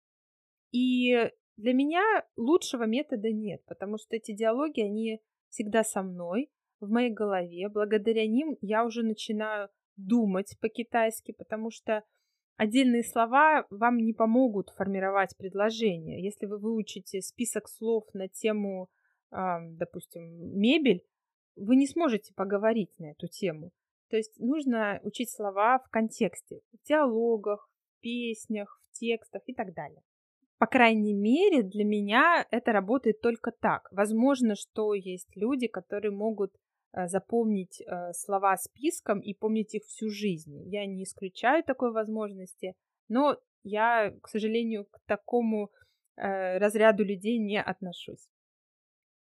И 0.71 1.31
для 1.57 1.73
меня 1.73 2.03
лучшего 2.35 2.83
метода 2.83 3.31
нет, 3.31 3.63
потому 3.65 3.97
что 3.97 4.15
эти 4.15 4.35
диалоги, 4.35 4.81
они 4.81 5.19
всегда 5.49 5.83
со 5.83 6.03
мной, 6.03 6.51
в 6.79 6.91
моей 6.91 7.09
голове. 7.09 7.67
Благодаря 7.67 8.27
ним 8.27 8.57
я 8.61 8.85
уже 8.85 9.01
начинаю 9.01 9.69
думать 9.95 10.55
по-китайски, 10.61 11.31
потому 11.31 11.71
что 11.71 12.03
отдельные 12.57 13.03
слова 13.03 13.65
вам 13.71 13.97
не 13.97 14.13
помогут 14.13 14.69
формировать 14.77 15.35
предложение. 15.35 16.23
Если 16.23 16.45
вы 16.45 16.59
выучите 16.59 17.21
список 17.21 17.67
слов 17.69 18.03
на 18.13 18.27
тему, 18.27 18.89
допустим, 19.31 20.21
мебель, 20.59 21.03
вы 21.55 21.75
не 21.75 21.87
сможете 21.87 22.35
поговорить 22.35 22.91
на 22.99 23.09
эту 23.13 23.27
тему. 23.27 23.71
То 24.09 24.17
есть 24.17 24.39
нужно 24.39 24.99
учить 25.03 25.29
слова 25.31 25.79
в 25.79 25.89
контексте, 25.89 26.61
в 26.71 26.87
диалогах, 26.87 27.67
в 27.67 28.01
песнях, 28.01 28.81
в 28.89 28.99
текстах 28.99 29.41
и 29.45 29.53
так 29.53 29.73
далее. 29.73 30.01
По 30.57 30.65
крайней 30.65 31.13
мере, 31.13 31.61
для 31.63 31.83
меня 31.83 32.45
это 32.49 32.71
работает 32.71 33.21
только 33.21 33.51
так. 33.51 33.87
Возможно, 33.91 34.55
что 34.55 34.93
есть 34.93 35.29
люди, 35.35 35.67
которые 35.67 36.11
могут 36.11 36.51
Э, 36.97 37.07
запомнить 37.07 37.81
э, 37.81 38.13
слова 38.13 38.57
списком 38.57 39.19
и 39.19 39.33
помнить 39.33 39.75
их 39.75 39.83
всю 39.83 40.09
жизнь. 40.09 40.67
Я 40.69 40.85
не 40.85 41.03
исключаю 41.03 41.63
такой 41.63 41.91
возможности, 41.91 42.73
но 43.07 43.37
я, 43.63 44.11
к 44.21 44.29
сожалению, 44.29 44.85
к 44.85 44.99
такому 45.05 45.69
э, 46.15 46.57
разряду 46.57 47.03
людей 47.03 47.37
не 47.37 47.61
отношусь. 47.61 48.27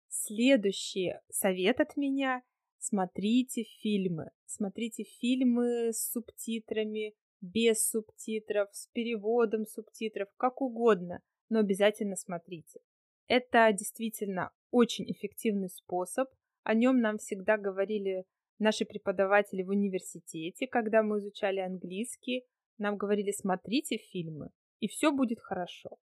Следующий 0.08 1.12
совет 1.28 1.80
от 1.80 1.96
меня– 1.96 2.42
смотрите 2.78 3.64
фильмы. 3.82 4.30
Смотрите 4.50 5.04
фильмы 5.04 5.92
с 5.92 6.10
субтитрами, 6.10 7.14
без 7.40 7.88
субтитров, 7.88 8.68
с 8.72 8.88
переводом 8.88 9.64
субтитров, 9.64 10.28
как 10.36 10.60
угодно, 10.60 11.22
но 11.48 11.60
обязательно 11.60 12.16
смотрите. 12.16 12.80
Это 13.28 13.72
действительно 13.72 14.50
очень 14.70 15.10
эффективный 15.10 15.70
способ 15.70 16.28
о 16.62 16.74
нем 16.74 17.00
нам 17.00 17.18
всегда 17.18 17.56
говорили 17.56 18.24
наши 18.58 18.84
преподаватели 18.84 19.62
в 19.62 19.70
университете, 19.70 20.66
когда 20.66 21.02
мы 21.02 21.18
изучали 21.18 21.60
английский. 21.60 22.44
Нам 22.78 22.96
говорили, 22.96 23.30
смотрите 23.30 23.96
фильмы, 23.96 24.50
и 24.78 24.88
все 24.88 25.12
будет 25.12 25.40
хорошо. 25.40 25.98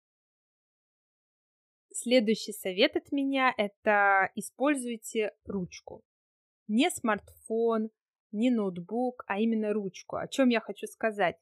Следующий 1.91 2.53
совет 2.53 2.95
от 2.95 3.11
меня– 3.11 3.53
это 3.57 4.31
используйте 4.35 5.31
ручку. 5.45 6.03
Не 6.67 6.89
смартфон, 6.91 7.89
не 8.31 8.49
ноутбук, 8.49 9.23
а 9.27 9.39
именно 9.39 9.73
ручку. 9.73 10.17
О 10.17 10.27
чем 10.27 10.49
я 10.49 10.59
хочу 10.59 10.87
сказать? 10.87 11.37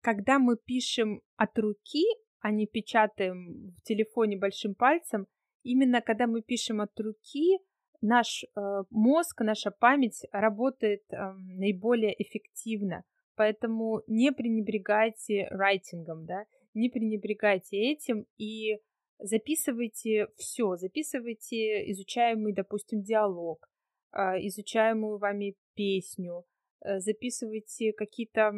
Когда 0.00 0.38
мы 0.38 0.56
пишем 0.56 1.22
от 1.36 1.58
руки, 1.58 2.04
а 2.40 2.50
не 2.50 2.66
печатаем 2.66 3.74
в 3.76 3.82
телефоне 3.82 4.36
большим 4.36 4.74
пальцем, 4.74 5.26
именно 5.62 6.00
когда 6.00 6.26
мы 6.26 6.42
пишем 6.42 6.80
от 6.80 6.98
руки, 7.00 7.58
наш 8.00 8.44
э, 8.44 8.60
мозг, 8.90 9.40
наша 9.40 9.70
память 9.70 10.24
работает 10.32 11.02
э, 11.10 11.32
наиболее 11.32 12.14
эффективно. 12.22 13.04
Поэтому 13.34 14.02
не 14.06 14.32
пренебрегайте 14.32 15.48
райтингом, 15.50 16.24
да, 16.24 16.44
не 16.72 16.88
пренебрегайте 16.88 17.76
этим 17.76 18.26
и 18.38 18.78
записывайте 19.18 20.28
все, 20.36 20.76
записывайте 20.76 21.90
изучаемый, 21.90 22.52
допустим, 22.54 23.02
диалог, 23.02 23.68
э, 24.12 24.18
изучаемую 24.46 25.18
вами 25.18 25.56
песню, 25.76 26.44
э, 26.84 26.98
записывайте 26.98 27.92
какие-то 27.92 28.52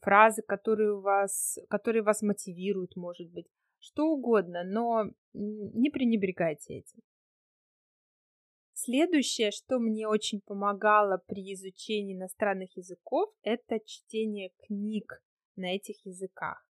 фразы, 0.00 0.42
которые 0.42 0.98
вас, 0.98 1.58
которые 1.68 2.02
вас 2.02 2.22
мотивируют, 2.22 2.96
может 2.96 3.30
быть, 3.30 3.46
что 3.78 4.06
угодно, 4.06 4.62
но 4.64 5.10
не 5.34 5.90
пренебрегайте 5.90 6.78
этим. 6.78 7.00
Следующее, 8.74 9.50
что 9.50 9.78
мне 9.78 10.08
очень 10.08 10.40
помогало 10.40 11.22
при 11.26 11.52
изучении 11.52 12.14
иностранных 12.14 12.76
языков, 12.76 13.30
это 13.42 13.78
чтение 13.84 14.50
книг 14.66 15.22
на 15.56 15.74
этих 15.76 16.04
языках. 16.06 16.66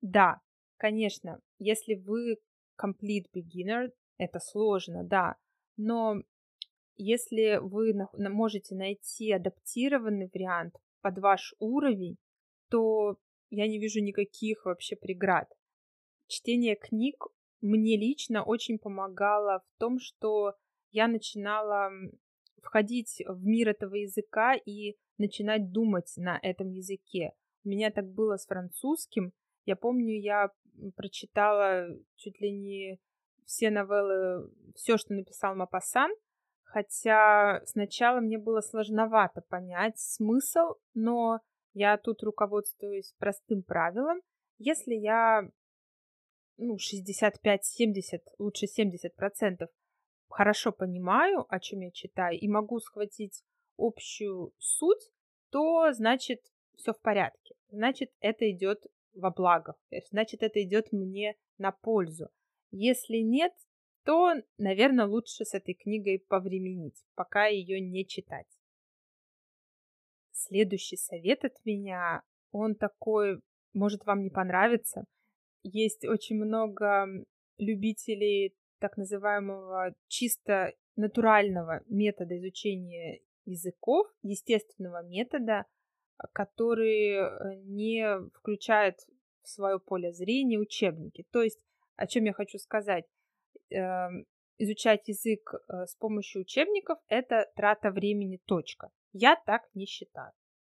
Да, 0.00 0.40
конечно, 0.76 1.40
если 1.58 1.94
вы 1.94 2.36
complete 2.80 3.26
beginner, 3.34 3.90
это 4.18 4.38
сложно, 4.38 5.02
да, 5.02 5.36
но 5.76 6.22
если 6.96 7.58
вы 7.60 7.94
можете 8.16 8.74
найти 8.74 9.32
адаптированный 9.32 10.30
вариант 10.32 10.76
под 11.00 11.18
ваш 11.18 11.54
уровень, 11.58 12.16
то 12.70 13.16
я 13.50 13.66
не 13.68 13.78
вижу 13.78 14.00
никаких 14.00 14.64
вообще 14.64 14.96
преград. 14.96 15.48
Чтение 16.26 16.76
книг 16.76 17.26
мне 17.60 17.96
лично 17.96 18.42
очень 18.42 18.78
помогало 18.78 19.60
в 19.60 19.78
том, 19.78 19.98
что 19.98 20.54
я 20.90 21.08
начинала 21.08 21.90
входить 22.62 23.22
в 23.26 23.44
мир 23.44 23.70
этого 23.70 23.94
языка 23.94 24.54
и 24.54 24.96
начинать 25.18 25.70
думать 25.70 26.12
на 26.16 26.38
этом 26.42 26.70
языке. 26.70 27.32
У 27.64 27.68
меня 27.68 27.90
так 27.90 28.06
было 28.06 28.36
с 28.36 28.46
французским. 28.46 29.32
Я 29.64 29.76
помню, 29.76 30.20
я 30.20 30.50
прочитала 30.96 31.88
чуть 32.16 32.40
ли 32.40 32.52
не 32.52 33.00
все 33.46 33.70
новеллы, 33.70 34.50
все, 34.74 34.96
что 34.96 35.14
написал 35.14 35.54
Мапасан, 35.54 36.10
хотя 36.74 37.62
сначала 37.66 38.18
мне 38.18 38.36
было 38.36 38.60
сложновато 38.60 39.42
понять 39.42 39.96
смысл, 39.96 40.74
но 40.92 41.38
я 41.72 41.96
тут 41.98 42.24
руководствуюсь 42.24 43.14
простым 43.18 43.62
правилом. 43.62 44.20
Если 44.58 44.94
я 44.94 45.48
ну, 46.56 46.74
65-70, 46.74 48.22
лучше 48.38 48.66
70 48.66 49.14
процентов 49.14 49.70
хорошо 50.28 50.72
понимаю, 50.72 51.46
о 51.48 51.60
чем 51.60 51.78
я 51.78 51.92
читаю, 51.92 52.36
и 52.36 52.48
могу 52.48 52.80
схватить 52.80 53.44
общую 53.78 54.52
суть, 54.58 55.12
то 55.50 55.92
значит 55.92 56.40
все 56.76 56.92
в 56.92 57.00
порядке. 57.00 57.54
Значит, 57.68 58.10
это 58.18 58.50
идет 58.50 58.84
во 59.14 59.30
благо. 59.30 59.76
Значит, 60.10 60.42
это 60.42 60.60
идет 60.60 60.90
мне 60.90 61.36
на 61.56 61.70
пользу. 61.70 62.30
Если 62.72 63.18
нет, 63.18 63.52
то, 64.04 64.34
наверное, 64.58 65.06
лучше 65.06 65.44
с 65.44 65.54
этой 65.54 65.74
книгой 65.74 66.18
повременить, 66.18 67.04
пока 67.14 67.46
ее 67.46 67.80
не 67.80 68.06
читать. 68.06 68.48
следующий 70.32 70.96
совет 70.96 71.44
от 71.44 71.54
меня, 71.64 72.22
он 72.52 72.74
такой, 72.74 73.40
может 73.72 74.04
вам 74.04 74.22
не 74.22 74.30
понравиться. 74.30 75.04
Есть 75.62 76.04
очень 76.04 76.36
много 76.36 77.06
любителей 77.58 78.54
так 78.78 78.96
называемого 78.96 79.94
чисто 80.08 80.74
натурального 80.96 81.82
метода 81.86 82.36
изучения 82.36 83.20
языков, 83.46 84.06
естественного 84.22 85.02
метода, 85.02 85.64
который 86.32 87.14
э, 87.14 87.54
не 87.64 88.06
включает 88.34 88.98
в 89.42 89.48
свое 89.48 89.78
поле 89.78 90.12
зрения 90.12 90.58
учебники. 90.58 91.24
То 91.30 91.42
есть, 91.42 91.60
о 91.96 92.06
чем 92.06 92.24
я 92.24 92.32
хочу 92.32 92.58
сказать, 92.58 93.04
изучать 94.58 95.08
язык 95.08 95.54
э, 95.54 95.86
с 95.86 95.96
помощью 95.96 96.42
учебников– 96.42 96.98
это 97.08 97.50
трата 97.56 97.90
времени, 97.90 98.40
точка. 98.44 98.90
Я 99.12 99.36
так 99.46 99.62
не 99.74 99.86
считаю. 99.86 100.32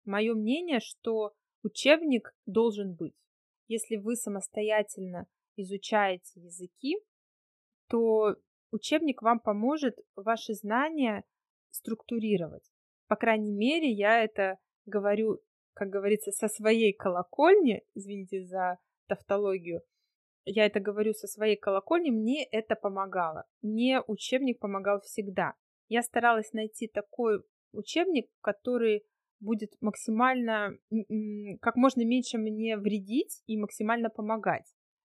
Мое 0.05 0.35
мнение, 0.35 0.81
что 0.81 1.35
учебник 1.63 2.35
должен 2.47 2.95
быть. 2.95 3.15
Если 3.69 3.97
вы 3.97 4.17
самостоятельно 4.17 5.27
изучаете 5.57 6.41
языки, 6.41 6.99
то 7.89 8.37
учебник 8.71 9.23
вам 9.23 9.41
поможет 9.41 9.99
ваши 10.15 10.55
знания 10.55 11.25
структурировать. 11.71 12.71
По 13.09 13.17
крайней 13.17 13.53
мере, 13.53 13.91
я 13.91 14.23
это 14.23 14.59
говорю, 14.87 15.41
как 15.73 15.89
говорится, 15.89 16.31
со 16.33 16.49
своей 16.49 16.93
колокольни, 16.93 17.83
извините 17.95 18.45
за 18.45 18.79
тавтологию, 19.07 19.83
я 20.45 20.67
это 20.67 20.81
говорю 20.81 21.13
со 21.13 21.27
своей 21.27 21.57
колокольни, 21.57 22.11
мне 22.11 22.45
это 22.45 22.77
помогало. 22.77 23.45
Мне 23.63 24.01
учебник 24.07 24.59
помогал 24.59 25.01
всегда. 25.01 25.55
Я 25.89 26.03
старалась 26.03 26.53
найти 26.53 26.89
такой 26.89 27.43
учебник, 27.73 28.29
который 28.41 29.05
будет 29.41 29.73
максимально, 29.81 30.79
как 31.61 31.77
можно 31.77 32.05
меньше 32.05 32.39
мне 32.39 32.77
вредить 32.77 33.43
и 33.47 33.59
максимально 33.59 34.11
помогать. 34.11 34.67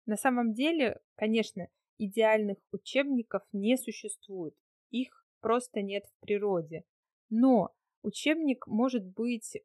На 0.06 0.16
самом 0.16 0.52
деле, 0.52 1.00
конечно, 1.14 1.68
идеальных 1.98 2.58
учебников 2.72 3.42
не 3.52 3.76
существует. 3.76 4.54
Их 4.90 5.26
просто 5.40 5.82
нет 5.82 6.04
в 6.06 6.20
природе. 6.26 6.84
Но 7.30 7.70
учебник 8.02 8.66
может 8.66 9.04
быть 9.04 9.56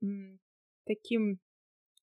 таким 0.86 1.40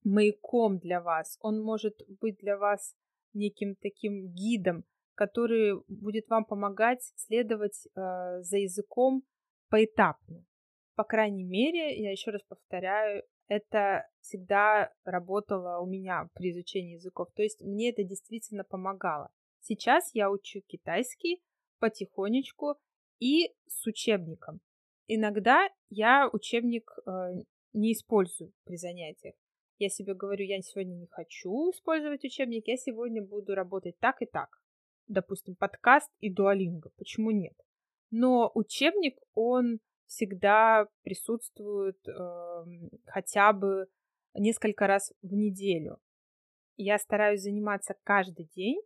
маяком 0.05 0.79
для 0.79 1.01
вас. 1.01 1.39
Он 1.41 1.63
может 1.63 2.01
быть 2.21 2.39
для 2.39 2.57
вас 2.57 2.95
неким 3.37 3.77
таким 3.77 4.33
гидом, 4.33 4.85
который 5.15 5.81
будет 5.89 6.29
вам 6.29 6.45
помогать 6.45 7.01
следовать 7.15 7.87
э, 7.87 8.41
за 8.41 8.59
языком 8.59 9.23
поэтапно. 9.71 10.45
По 10.95 11.05
крайней 11.05 11.45
мере, 11.45 11.97
я 12.01 12.11
еще 12.11 12.31
раз 12.31 12.43
повторяю, 12.43 13.23
это 13.49 14.07
всегда 14.21 14.93
работало 15.05 15.81
у 15.81 15.87
меня 15.87 16.29
при 16.35 16.51
изучении 16.51 16.95
языков. 16.95 17.29
То 17.35 17.43
есть 17.43 17.61
мне 17.63 17.91
это 17.91 18.03
действительно 18.03 18.65
помогало. 18.65 19.31
Сейчас 19.61 20.11
я 20.15 20.31
учу 20.31 20.61
китайский 20.67 21.43
потихонечку 21.79 22.77
и 23.21 23.55
с 23.67 23.87
учебником. 23.87 24.61
Иногда 25.07 25.69
я 25.91 26.29
учебник 26.33 26.91
э, 27.07 27.11
не 27.73 27.93
использую 27.93 28.53
при 28.65 28.77
занятиях. 28.77 29.35
Я 29.79 29.89
себе 29.91 30.15
говорю, 30.15 30.45
я 30.45 30.61
сегодня 30.63 30.95
не 30.95 31.07
хочу 31.07 31.71
использовать 31.71 32.25
учебник, 32.25 32.67
я 32.67 32.77
сегодня 32.77 33.23
буду 33.23 33.55
работать 33.55 33.99
так 33.99 34.23
и 34.23 34.27
так. 34.27 34.59
Допустим, 35.07 35.55
подкаст 35.55 36.11
и 36.21 36.33
дуалинго. 36.33 36.91
Почему 36.97 37.31
нет? 37.31 37.55
Но 38.11 38.51
учебник, 38.55 39.19
он 39.35 39.81
всегда 40.07 40.87
присутствует 41.03 41.99
э, 42.09 42.65
хотя 43.07 43.53
бы 43.53 43.89
несколько 44.35 44.87
раз 44.87 45.13
в 45.23 45.35
неделю. 45.35 45.99
Я 46.77 46.99
стараюсь 46.99 47.43
заниматься 47.43 47.95
каждый 48.03 48.47
день. 48.55 48.81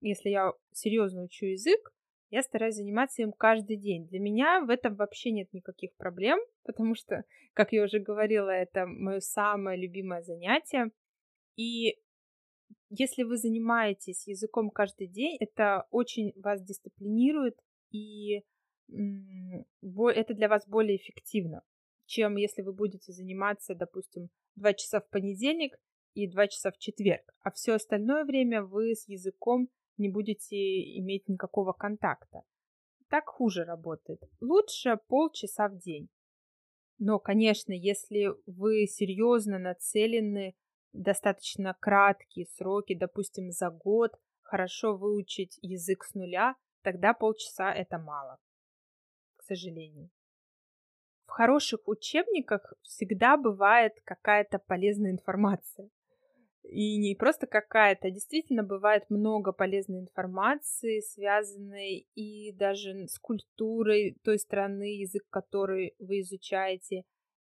Если 0.00 0.30
я 0.30 0.52
серьезно 0.72 1.22
учу 1.22 1.46
язык, 1.46 1.92
я 2.30 2.42
стараюсь 2.42 2.76
заниматься 2.76 3.22
им 3.22 3.32
каждый 3.32 3.76
день. 3.76 4.06
Для 4.06 4.18
меня 4.18 4.60
в 4.60 4.70
этом 4.70 4.94
вообще 4.96 5.30
нет 5.30 5.52
никаких 5.52 5.94
проблем, 5.96 6.38
потому 6.64 6.94
что, 6.94 7.24
как 7.54 7.72
я 7.72 7.84
уже 7.84 7.98
говорила, 7.98 8.50
это 8.50 8.86
мое 8.86 9.20
самое 9.20 9.80
любимое 9.80 10.22
занятие. 10.22 10.90
И 11.56 11.98
если 12.90 13.22
вы 13.22 13.36
занимаетесь 13.36 14.26
языком 14.26 14.70
каждый 14.70 15.06
день, 15.06 15.36
это 15.40 15.86
очень 15.90 16.32
вас 16.36 16.62
дисциплинирует, 16.62 17.58
и 17.90 18.44
это 18.90 20.34
для 20.34 20.48
вас 20.48 20.66
более 20.66 20.96
эффективно, 20.96 21.62
чем 22.06 22.36
если 22.36 22.62
вы 22.62 22.72
будете 22.72 23.12
заниматься, 23.12 23.74
допустим, 23.74 24.28
два 24.54 24.74
часа 24.74 25.00
в 25.00 25.08
понедельник 25.08 25.76
и 26.14 26.28
два 26.28 26.46
часа 26.46 26.70
в 26.70 26.78
четверг, 26.78 27.34
а 27.40 27.50
все 27.50 27.74
остальное 27.74 28.24
время 28.24 28.62
вы 28.62 28.94
с 28.94 29.08
языком 29.08 29.68
не 29.98 30.08
будете 30.08 30.56
иметь 30.98 31.28
никакого 31.28 31.72
контакта. 31.72 32.42
Так 33.08 33.28
хуже 33.28 33.64
работает. 33.64 34.20
Лучше 34.40 34.98
полчаса 35.08 35.68
в 35.68 35.78
день. 35.78 36.08
Но, 36.98 37.18
конечно, 37.18 37.72
если 37.72 38.30
вы 38.46 38.86
серьезно 38.86 39.58
нацелены 39.58 40.54
достаточно 40.92 41.76
краткие 41.78 42.46
сроки, 42.46 42.94
допустим, 42.94 43.50
за 43.50 43.70
год, 43.70 44.12
хорошо 44.42 44.96
выучить 44.96 45.58
язык 45.60 46.04
с 46.04 46.14
нуля, 46.14 46.56
тогда 46.82 47.12
полчаса 47.12 47.72
это 47.72 47.98
мало, 47.98 48.38
к 49.36 49.42
сожалению. 49.42 50.10
В 51.26 51.30
хороших 51.30 51.86
учебниках 51.86 52.72
всегда 52.82 53.36
бывает 53.36 53.92
какая-то 54.04 54.58
полезная 54.58 55.10
информация. 55.10 55.90
И 56.68 56.98
не 56.98 57.14
просто 57.14 57.46
какая-то, 57.46 58.08
а 58.08 58.10
действительно 58.10 58.64
бывает 58.64 59.08
много 59.08 59.52
полезной 59.52 60.00
информации, 60.00 61.00
связанной 61.00 62.08
и 62.14 62.52
даже 62.52 63.06
с 63.06 63.18
культурой 63.20 64.18
той 64.24 64.38
страны, 64.38 64.98
язык 64.98 65.24
которой 65.30 65.94
вы 66.00 66.20
изучаете, 66.20 67.04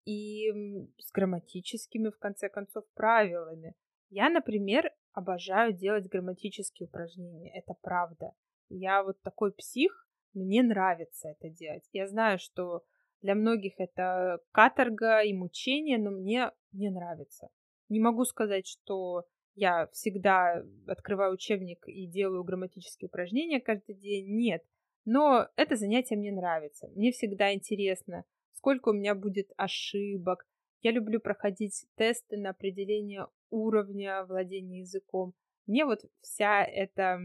и 0.05 0.51
с 0.97 1.11
грамматическими, 1.11 2.09
в 2.09 2.17
конце 2.17 2.49
концов, 2.49 2.85
правилами. 2.93 3.75
Я, 4.09 4.29
например, 4.29 4.91
обожаю 5.13 5.73
делать 5.73 6.07
грамматические 6.07 6.87
упражнения, 6.87 7.51
это 7.53 7.75
правда. 7.81 8.31
Я 8.69 9.03
вот 9.03 9.21
такой 9.21 9.51
псих, 9.51 10.07
мне 10.33 10.63
нравится 10.63 11.29
это 11.29 11.49
делать. 11.49 11.87
Я 11.91 12.07
знаю, 12.07 12.39
что 12.39 12.83
для 13.21 13.35
многих 13.35 13.73
это 13.77 14.39
каторга 14.51 15.21
и 15.21 15.33
мучение, 15.33 15.97
но 15.97 16.11
мне, 16.11 16.51
мне 16.71 16.89
нравится. 16.89 17.49
Не 17.91 17.99
могу 17.99 18.23
сказать, 18.23 18.67
что 18.67 19.25
я 19.53 19.87
всегда 19.91 20.63
открываю 20.87 21.33
учебник 21.33 21.83
и 21.87 22.07
делаю 22.07 22.45
грамматические 22.45 23.07
упражнения 23.07 23.59
каждый 23.59 23.95
день. 23.95 24.33
Нет. 24.37 24.63
Но 25.03 25.49
это 25.57 25.75
занятие 25.75 26.15
мне 26.15 26.31
нравится. 26.31 26.87
Мне 26.95 27.11
всегда 27.11 27.53
интересно, 27.53 28.23
сколько 28.53 28.89
у 28.89 28.93
меня 28.93 29.13
будет 29.13 29.51
ошибок. 29.57 30.47
Я 30.81 30.91
люблю 30.91 31.19
проходить 31.19 31.85
тесты 31.95 32.37
на 32.37 32.51
определение 32.51 33.27
уровня 33.49 34.23
владения 34.23 34.79
языком. 34.79 35.33
Мне 35.67 35.83
вот 35.83 35.99
вся 36.21 36.63
эта, 36.63 37.19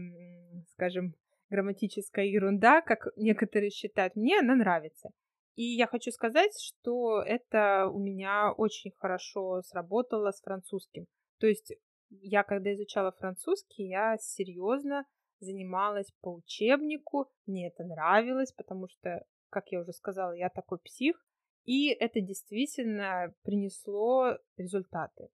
скажем, 0.73 1.15
грамматическая 1.49 2.25
ерунда, 2.25 2.81
как 2.81 3.07
некоторые 3.15 3.69
считают, 3.69 4.17
мне 4.17 4.39
она 4.39 4.53
нравится. 4.53 5.11
И 5.57 5.75
я 5.75 5.87
хочу 5.87 6.11
сказать, 6.11 6.51
что 6.61 7.19
это 7.19 7.89
у 7.91 7.97
меня 7.97 8.53
очень 8.53 8.91
хорошо 8.99 9.63
сработало 9.63 10.31
с 10.31 10.39
французским. 10.41 11.07
То 11.39 11.47
есть 11.47 11.73
я, 12.09 12.43
когда 12.43 12.71
изучала 12.75 13.11
французский, 13.11 13.87
я 13.87 14.17
серьезно 14.19 15.03
занималась 15.39 16.11
по 16.21 16.35
учебнику, 16.35 17.25
мне 17.47 17.69
это 17.69 17.83
нравилось, 17.83 18.53
потому 18.53 18.87
что, 18.87 19.25
как 19.49 19.71
я 19.71 19.81
уже 19.81 19.93
сказала, 19.93 20.33
я 20.33 20.49
такой 20.49 20.77
псих, 20.77 21.25
и 21.63 21.87
это 21.89 22.21
действительно 22.21 23.33
принесло 23.41 24.37
результаты. 24.57 25.29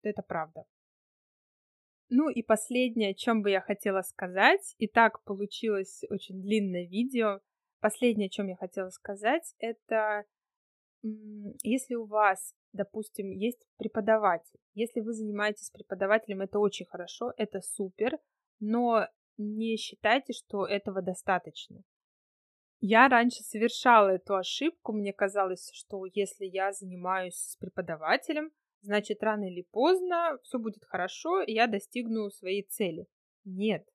Это 0.00 0.22
правда. 0.22 0.64
Ну 2.08 2.30
и 2.30 2.42
последнее, 2.42 3.10
о 3.10 3.14
чем 3.14 3.42
бы 3.42 3.50
я 3.50 3.60
хотела 3.60 4.00
сказать, 4.00 4.74
и 4.78 4.88
так 4.88 5.22
получилось 5.24 6.04
очень 6.08 6.40
длинное 6.40 6.86
видео, 6.86 7.40
Последнее, 7.80 8.26
о 8.26 8.30
чем 8.30 8.48
я 8.48 8.56
хотела 8.56 8.90
сказать, 8.90 9.54
это 9.58 10.24
если 11.02 11.94
у 11.94 12.06
вас, 12.06 12.54
допустим, 12.72 13.30
есть 13.30 13.64
преподаватель, 13.76 14.58
если 14.74 15.00
вы 15.00 15.12
занимаетесь 15.12 15.70
преподавателем, 15.70 16.40
это 16.40 16.58
очень 16.58 16.86
хорошо, 16.86 17.32
это 17.36 17.60
супер, 17.60 18.18
но 18.58 19.06
не 19.36 19.76
считайте, 19.76 20.32
что 20.32 20.66
этого 20.66 21.00
достаточно. 21.02 21.82
Я 22.80 23.08
раньше 23.08 23.42
совершала 23.42 24.10
эту 24.10 24.36
ошибку, 24.36 24.92
мне 24.92 25.12
казалось, 25.12 25.70
что 25.72 26.04
если 26.12 26.46
я 26.46 26.72
занимаюсь 26.72 27.34
с 27.34 27.56
преподавателем, 27.56 28.50
значит 28.82 29.22
рано 29.22 29.50
или 29.50 29.62
поздно 29.70 30.38
все 30.42 30.58
будет 30.58 30.84
хорошо, 30.84 31.42
и 31.42 31.52
я 31.52 31.66
достигну 31.66 32.30
своей 32.30 32.62
цели. 32.62 33.06
Нет, 33.44 33.88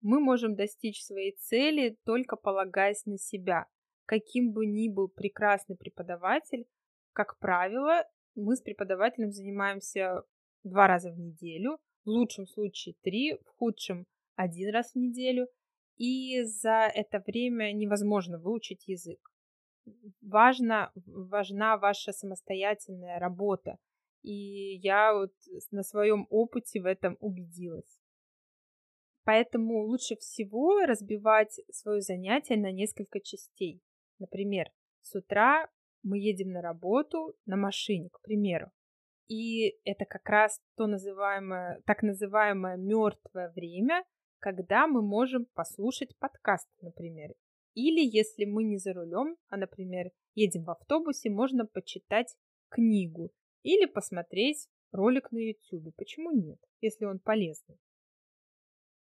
мы 0.00 0.20
можем 0.20 0.54
достичь 0.54 1.04
своей 1.04 1.36
цели, 1.36 1.96
только 2.04 2.36
полагаясь 2.36 3.04
на 3.06 3.18
себя. 3.18 3.66
Каким 4.06 4.52
бы 4.52 4.66
ни 4.66 4.88
был 4.88 5.08
прекрасный 5.08 5.76
преподаватель, 5.76 6.66
как 7.12 7.38
правило, 7.38 8.04
мы 8.34 8.56
с 8.56 8.62
преподавателем 8.62 9.32
занимаемся 9.32 10.22
два 10.62 10.86
раза 10.86 11.10
в 11.10 11.18
неделю, 11.18 11.78
в 12.04 12.08
лучшем 12.08 12.46
случае 12.46 12.94
три, 13.02 13.34
в 13.34 13.48
худшем 13.56 14.06
один 14.36 14.72
раз 14.72 14.92
в 14.92 14.96
неделю, 14.96 15.48
и 15.96 16.42
за 16.44 16.90
это 16.94 17.22
время 17.26 17.72
невозможно 17.72 18.38
выучить 18.38 18.86
язык. 18.86 19.18
Важно, 20.22 20.92
важна 20.94 21.76
ваша 21.76 22.12
самостоятельная 22.12 23.18
работа, 23.18 23.78
и 24.22 24.76
я 24.76 25.14
вот 25.14 25.32
на 25.70 25.82
своем 25.82 26.26
опыте 26.30 26.80
в 26.80 26.86
этом 26.86 27.16
убедилась. 27.20 27.97
Поэтому 29.28 29.82
лучше 29.82 30.16
всего 30.16 30.86
разбивать 30.86 31.60
свое 31.70 32.00
занятие 32.00 32.56
на 32.56 32.72
несколько 32.72 33.20
частей. 33.20 33.82
Например, 34.18 34.70
с 35.02 35.14
утра 35.14 35.68
мы 36.02 36.18
едем 36.18 36.50
на 36.50 36.62
работу 36.62 37.34
на 37.44 37.56
машине, 37.56 38.08
к 38.08 38.22
примеру. 38.22 38.70
И 39.26 39.76
это 39.84 40.06
как 40.06 40.26
раз 40.30 40.62
то 40.78 40.86
называемое, 40.86 41.82
так 41.84 42.02
называемое 42.02 42.78
мертвое 42.78 43.52
время, 43.54 44.02
когда 44.38 44.86
мы 44.86 45.02
можем 45.02 45.44
послушать 45.52 46.16
подкаст, 46.16 46.66
например. 46.80 47.34
Или 47.74 48.00
если 48.00 48.46
мы 48.46 48.64
не 48.64 48.78
за 48.78 48.94
рулем, 48.94 49.36
а, 49.50 49.58
например, 49.58 50.10
едем 50.36 50.64
в 50.64 50.70
автобусе, 50.70 51.28
можно 51.28 51.66
почитать 51.66 52.34
книгу 52.70 53.30
или 53.62 53.84
посмотреть 53.84 54.68
ролик 54.90 55.30
на 55.32 55.36
YouTube. 55.36 55.94
Почему 55.96 56.30
нет, 56.30 56.60
если 56.80 57.04
он 57.04 57.18
полезный? 57.18 57.78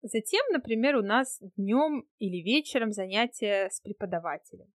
Затем, 0.02 0.44
например, 0.52 0.96
у 0.96 1.02
нас 1.02 1.40
днем 1.56 2.08
или 2.18 2.42
вечером 2.42 2.92
занятия 2.92 3.68
с 3.70 3.80
преподавателем. 3.80 4.72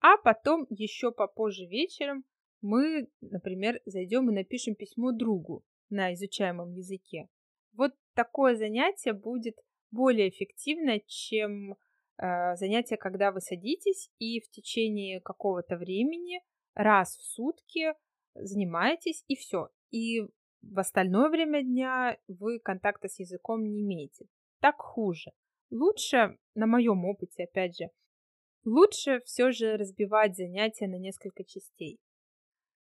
А 0.00 0.16
потом 0.16 0.66
еще 0.70 1.12
попозже 1.12 1.66
вечером 1.66 2.24
мы, 2.62 3.08
например, 3.20 3.80
зайдем 3.84 4.30
и 4.30 4.34
напишем 4.34 4.74
письмо 4.74 5.12
другу 5.12 5.64
на 5.90 6.14
изучаемом 6.14 6.72
языке. 6.72 7.28
Вот 7.74 7.92
такое 8.14 8.56
занятие 8.56 9.12
будет 9.12 9.56
более 9.90 10.30
эффективно, 10.30 11.00
чем 11.00 11.72
э, 11.72 12.56
занятие, 12.56 12.96
когда 12.96 13.30
вы 13.30 13.40
садитесь 13.40 14.10
и 14.18 14.40
в 14.40 14.50
течение 14.50 15.20
какого-то 15.20 15.76
времени 15.76 16.40
раз 16.74 17.16
в 17.16 17.22
сутки 17.22 17.94
занимаетесь 18.34 19.24
и 19.28 19.36
все. 19.36 19.68
И 19.90 20.22
в 20.62 20.78
остальное 20.78 21.28
время 21.28 21.62
дня 21.62 22.16
вы 22.28 22.58
контакта 22.58 23.08
с 23.08 23.18
языком 23.18 23.64
не 23.64 23.82
имеете. 23.82 24.26
Так 24.62 24.76
хуже. 24.80 25.32
Лучше, 25.72 26.38
на 26.54 26.66
моем 26.66 27.04
опыте, 27.04 27.44
опять 27.44 27.76
же, 27.76 27.86
лучше 28.64 29.18
все 29.24 29.50
же 29.50 29.76
разбивать 29.76 30.36
занятия 30.36 30.86
на 30.86 31.00
несколько 31.00 31.42
частей. 31.42 31.98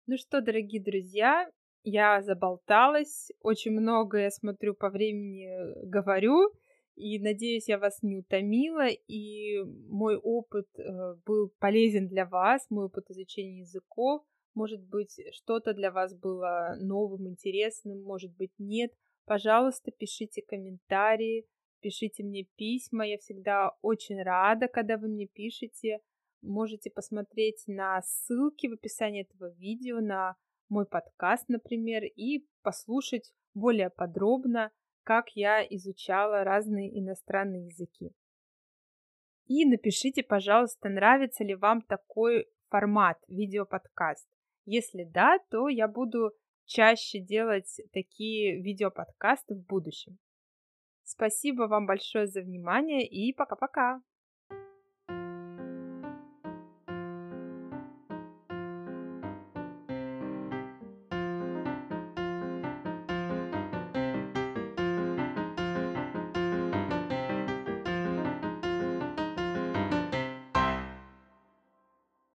Ну 0.06 0.18
что, 0.18 0.42
дорогие 0.42 0.82
друзья, 0.82 1.50
я 1.82 2.20
заболталась, 2.20 3.30
очень 3.40 3.72
много, 3.72 4.18
я 4.18 4.30
смотрю, 4.30 4.74
по 4.74 4.90
времени 4.90 5.48
говорю, 5.86 6.52
и 6.96 7.18
надеюсь, 7.18 7.66
я 7.68 7.78
вас 7.78 8.02
не 8.02 8.18
утомила, 8.18 8.88
и 8.88 9.62
мой 9.88 10.16
опыт 10.16 10.68
э, 10.76 11.14
был 11.24 11.50
полезен 11.60 12.08
для 12.08 12.26
вас, 12.26 12.66
мой 12.68 12.86
опыт 12.86 13.08
изучения 13.08 13.60
языков. 13.60 14.22
Может 14.52 14.82
быть, 14.82 15.18
что-то 15.32 15.72
для 15.72 15.90
вас 15.90 16.14
было 16.14 16.76
новым, 16.78 17.26
интересным, 17.26 18.02
может 18.02 18.36
быть, 18.36 18.52
нет. 18.58 18.92
Пожалуйста, 19.24 19.92
пишите 19.92 20.42
комментарии, 20.42 21.46
пишите 21.80 22.22
мне 22.22 22.44
письма. 22.56 23.06
Я 23.06 23.18
всегда 23.18 23.76
очень 23.82 24.22
рада, 24.22 24.68
когда 24.68 24.96
вы 24.96 25.08
мне 25.08 25.26
пишете. 25.26 25.98
Можете 26.42 26.90
посмотреть 26.90 27.64
на 27.66 28.00
ссылки 28.02 28.66
в 28.66 28.72
описании 28.72 29.22
этого 29.22 29.50
видео, 29.54 30.00
на 30.00 30.36
мой 30.68 30.86
подкаст, 30.86 31.48
например, 31.48 32.04
и 32.04 32.46
послушать 32.62 33.32
более 33.54 33.90
подробно 33.90 34.70
как 35.10 35.30
я 35.34 35.64
изучала 35.64 36.44
разные 36.44 36.96
иностранные 36.98 37.66
языки. 37.66 38.12
И 39.46 39.64
напишите, 39.64 40.22
пожалуйста, 40.22 40.88
нравится 40.88 41.42
ли 41.42 41.54
вам 41.56 41.82
такой 41.82 42.46
формат 42.68 43.18
видеоподкаст. 43.26 44.28
Если 44.66 45.02
да, 45.02 45.38
то 45.50 45.68
я 45.68 45.88
буду 45.88 46.30
чаще 46.64 47.18
делать 47.18 47.80
такие 47.92 48.62
видеоподкасты 48.62 49.56
в 49.56 49.66
будущем. 49.66 50.18
Спасибо 51.10 51.64
вам 51.64 51.86
большое 51.86 52.28
за 52.28 52.40
внимание 52.40 53.04
и 53.04 53.32
пока-пока! 53.32 54.00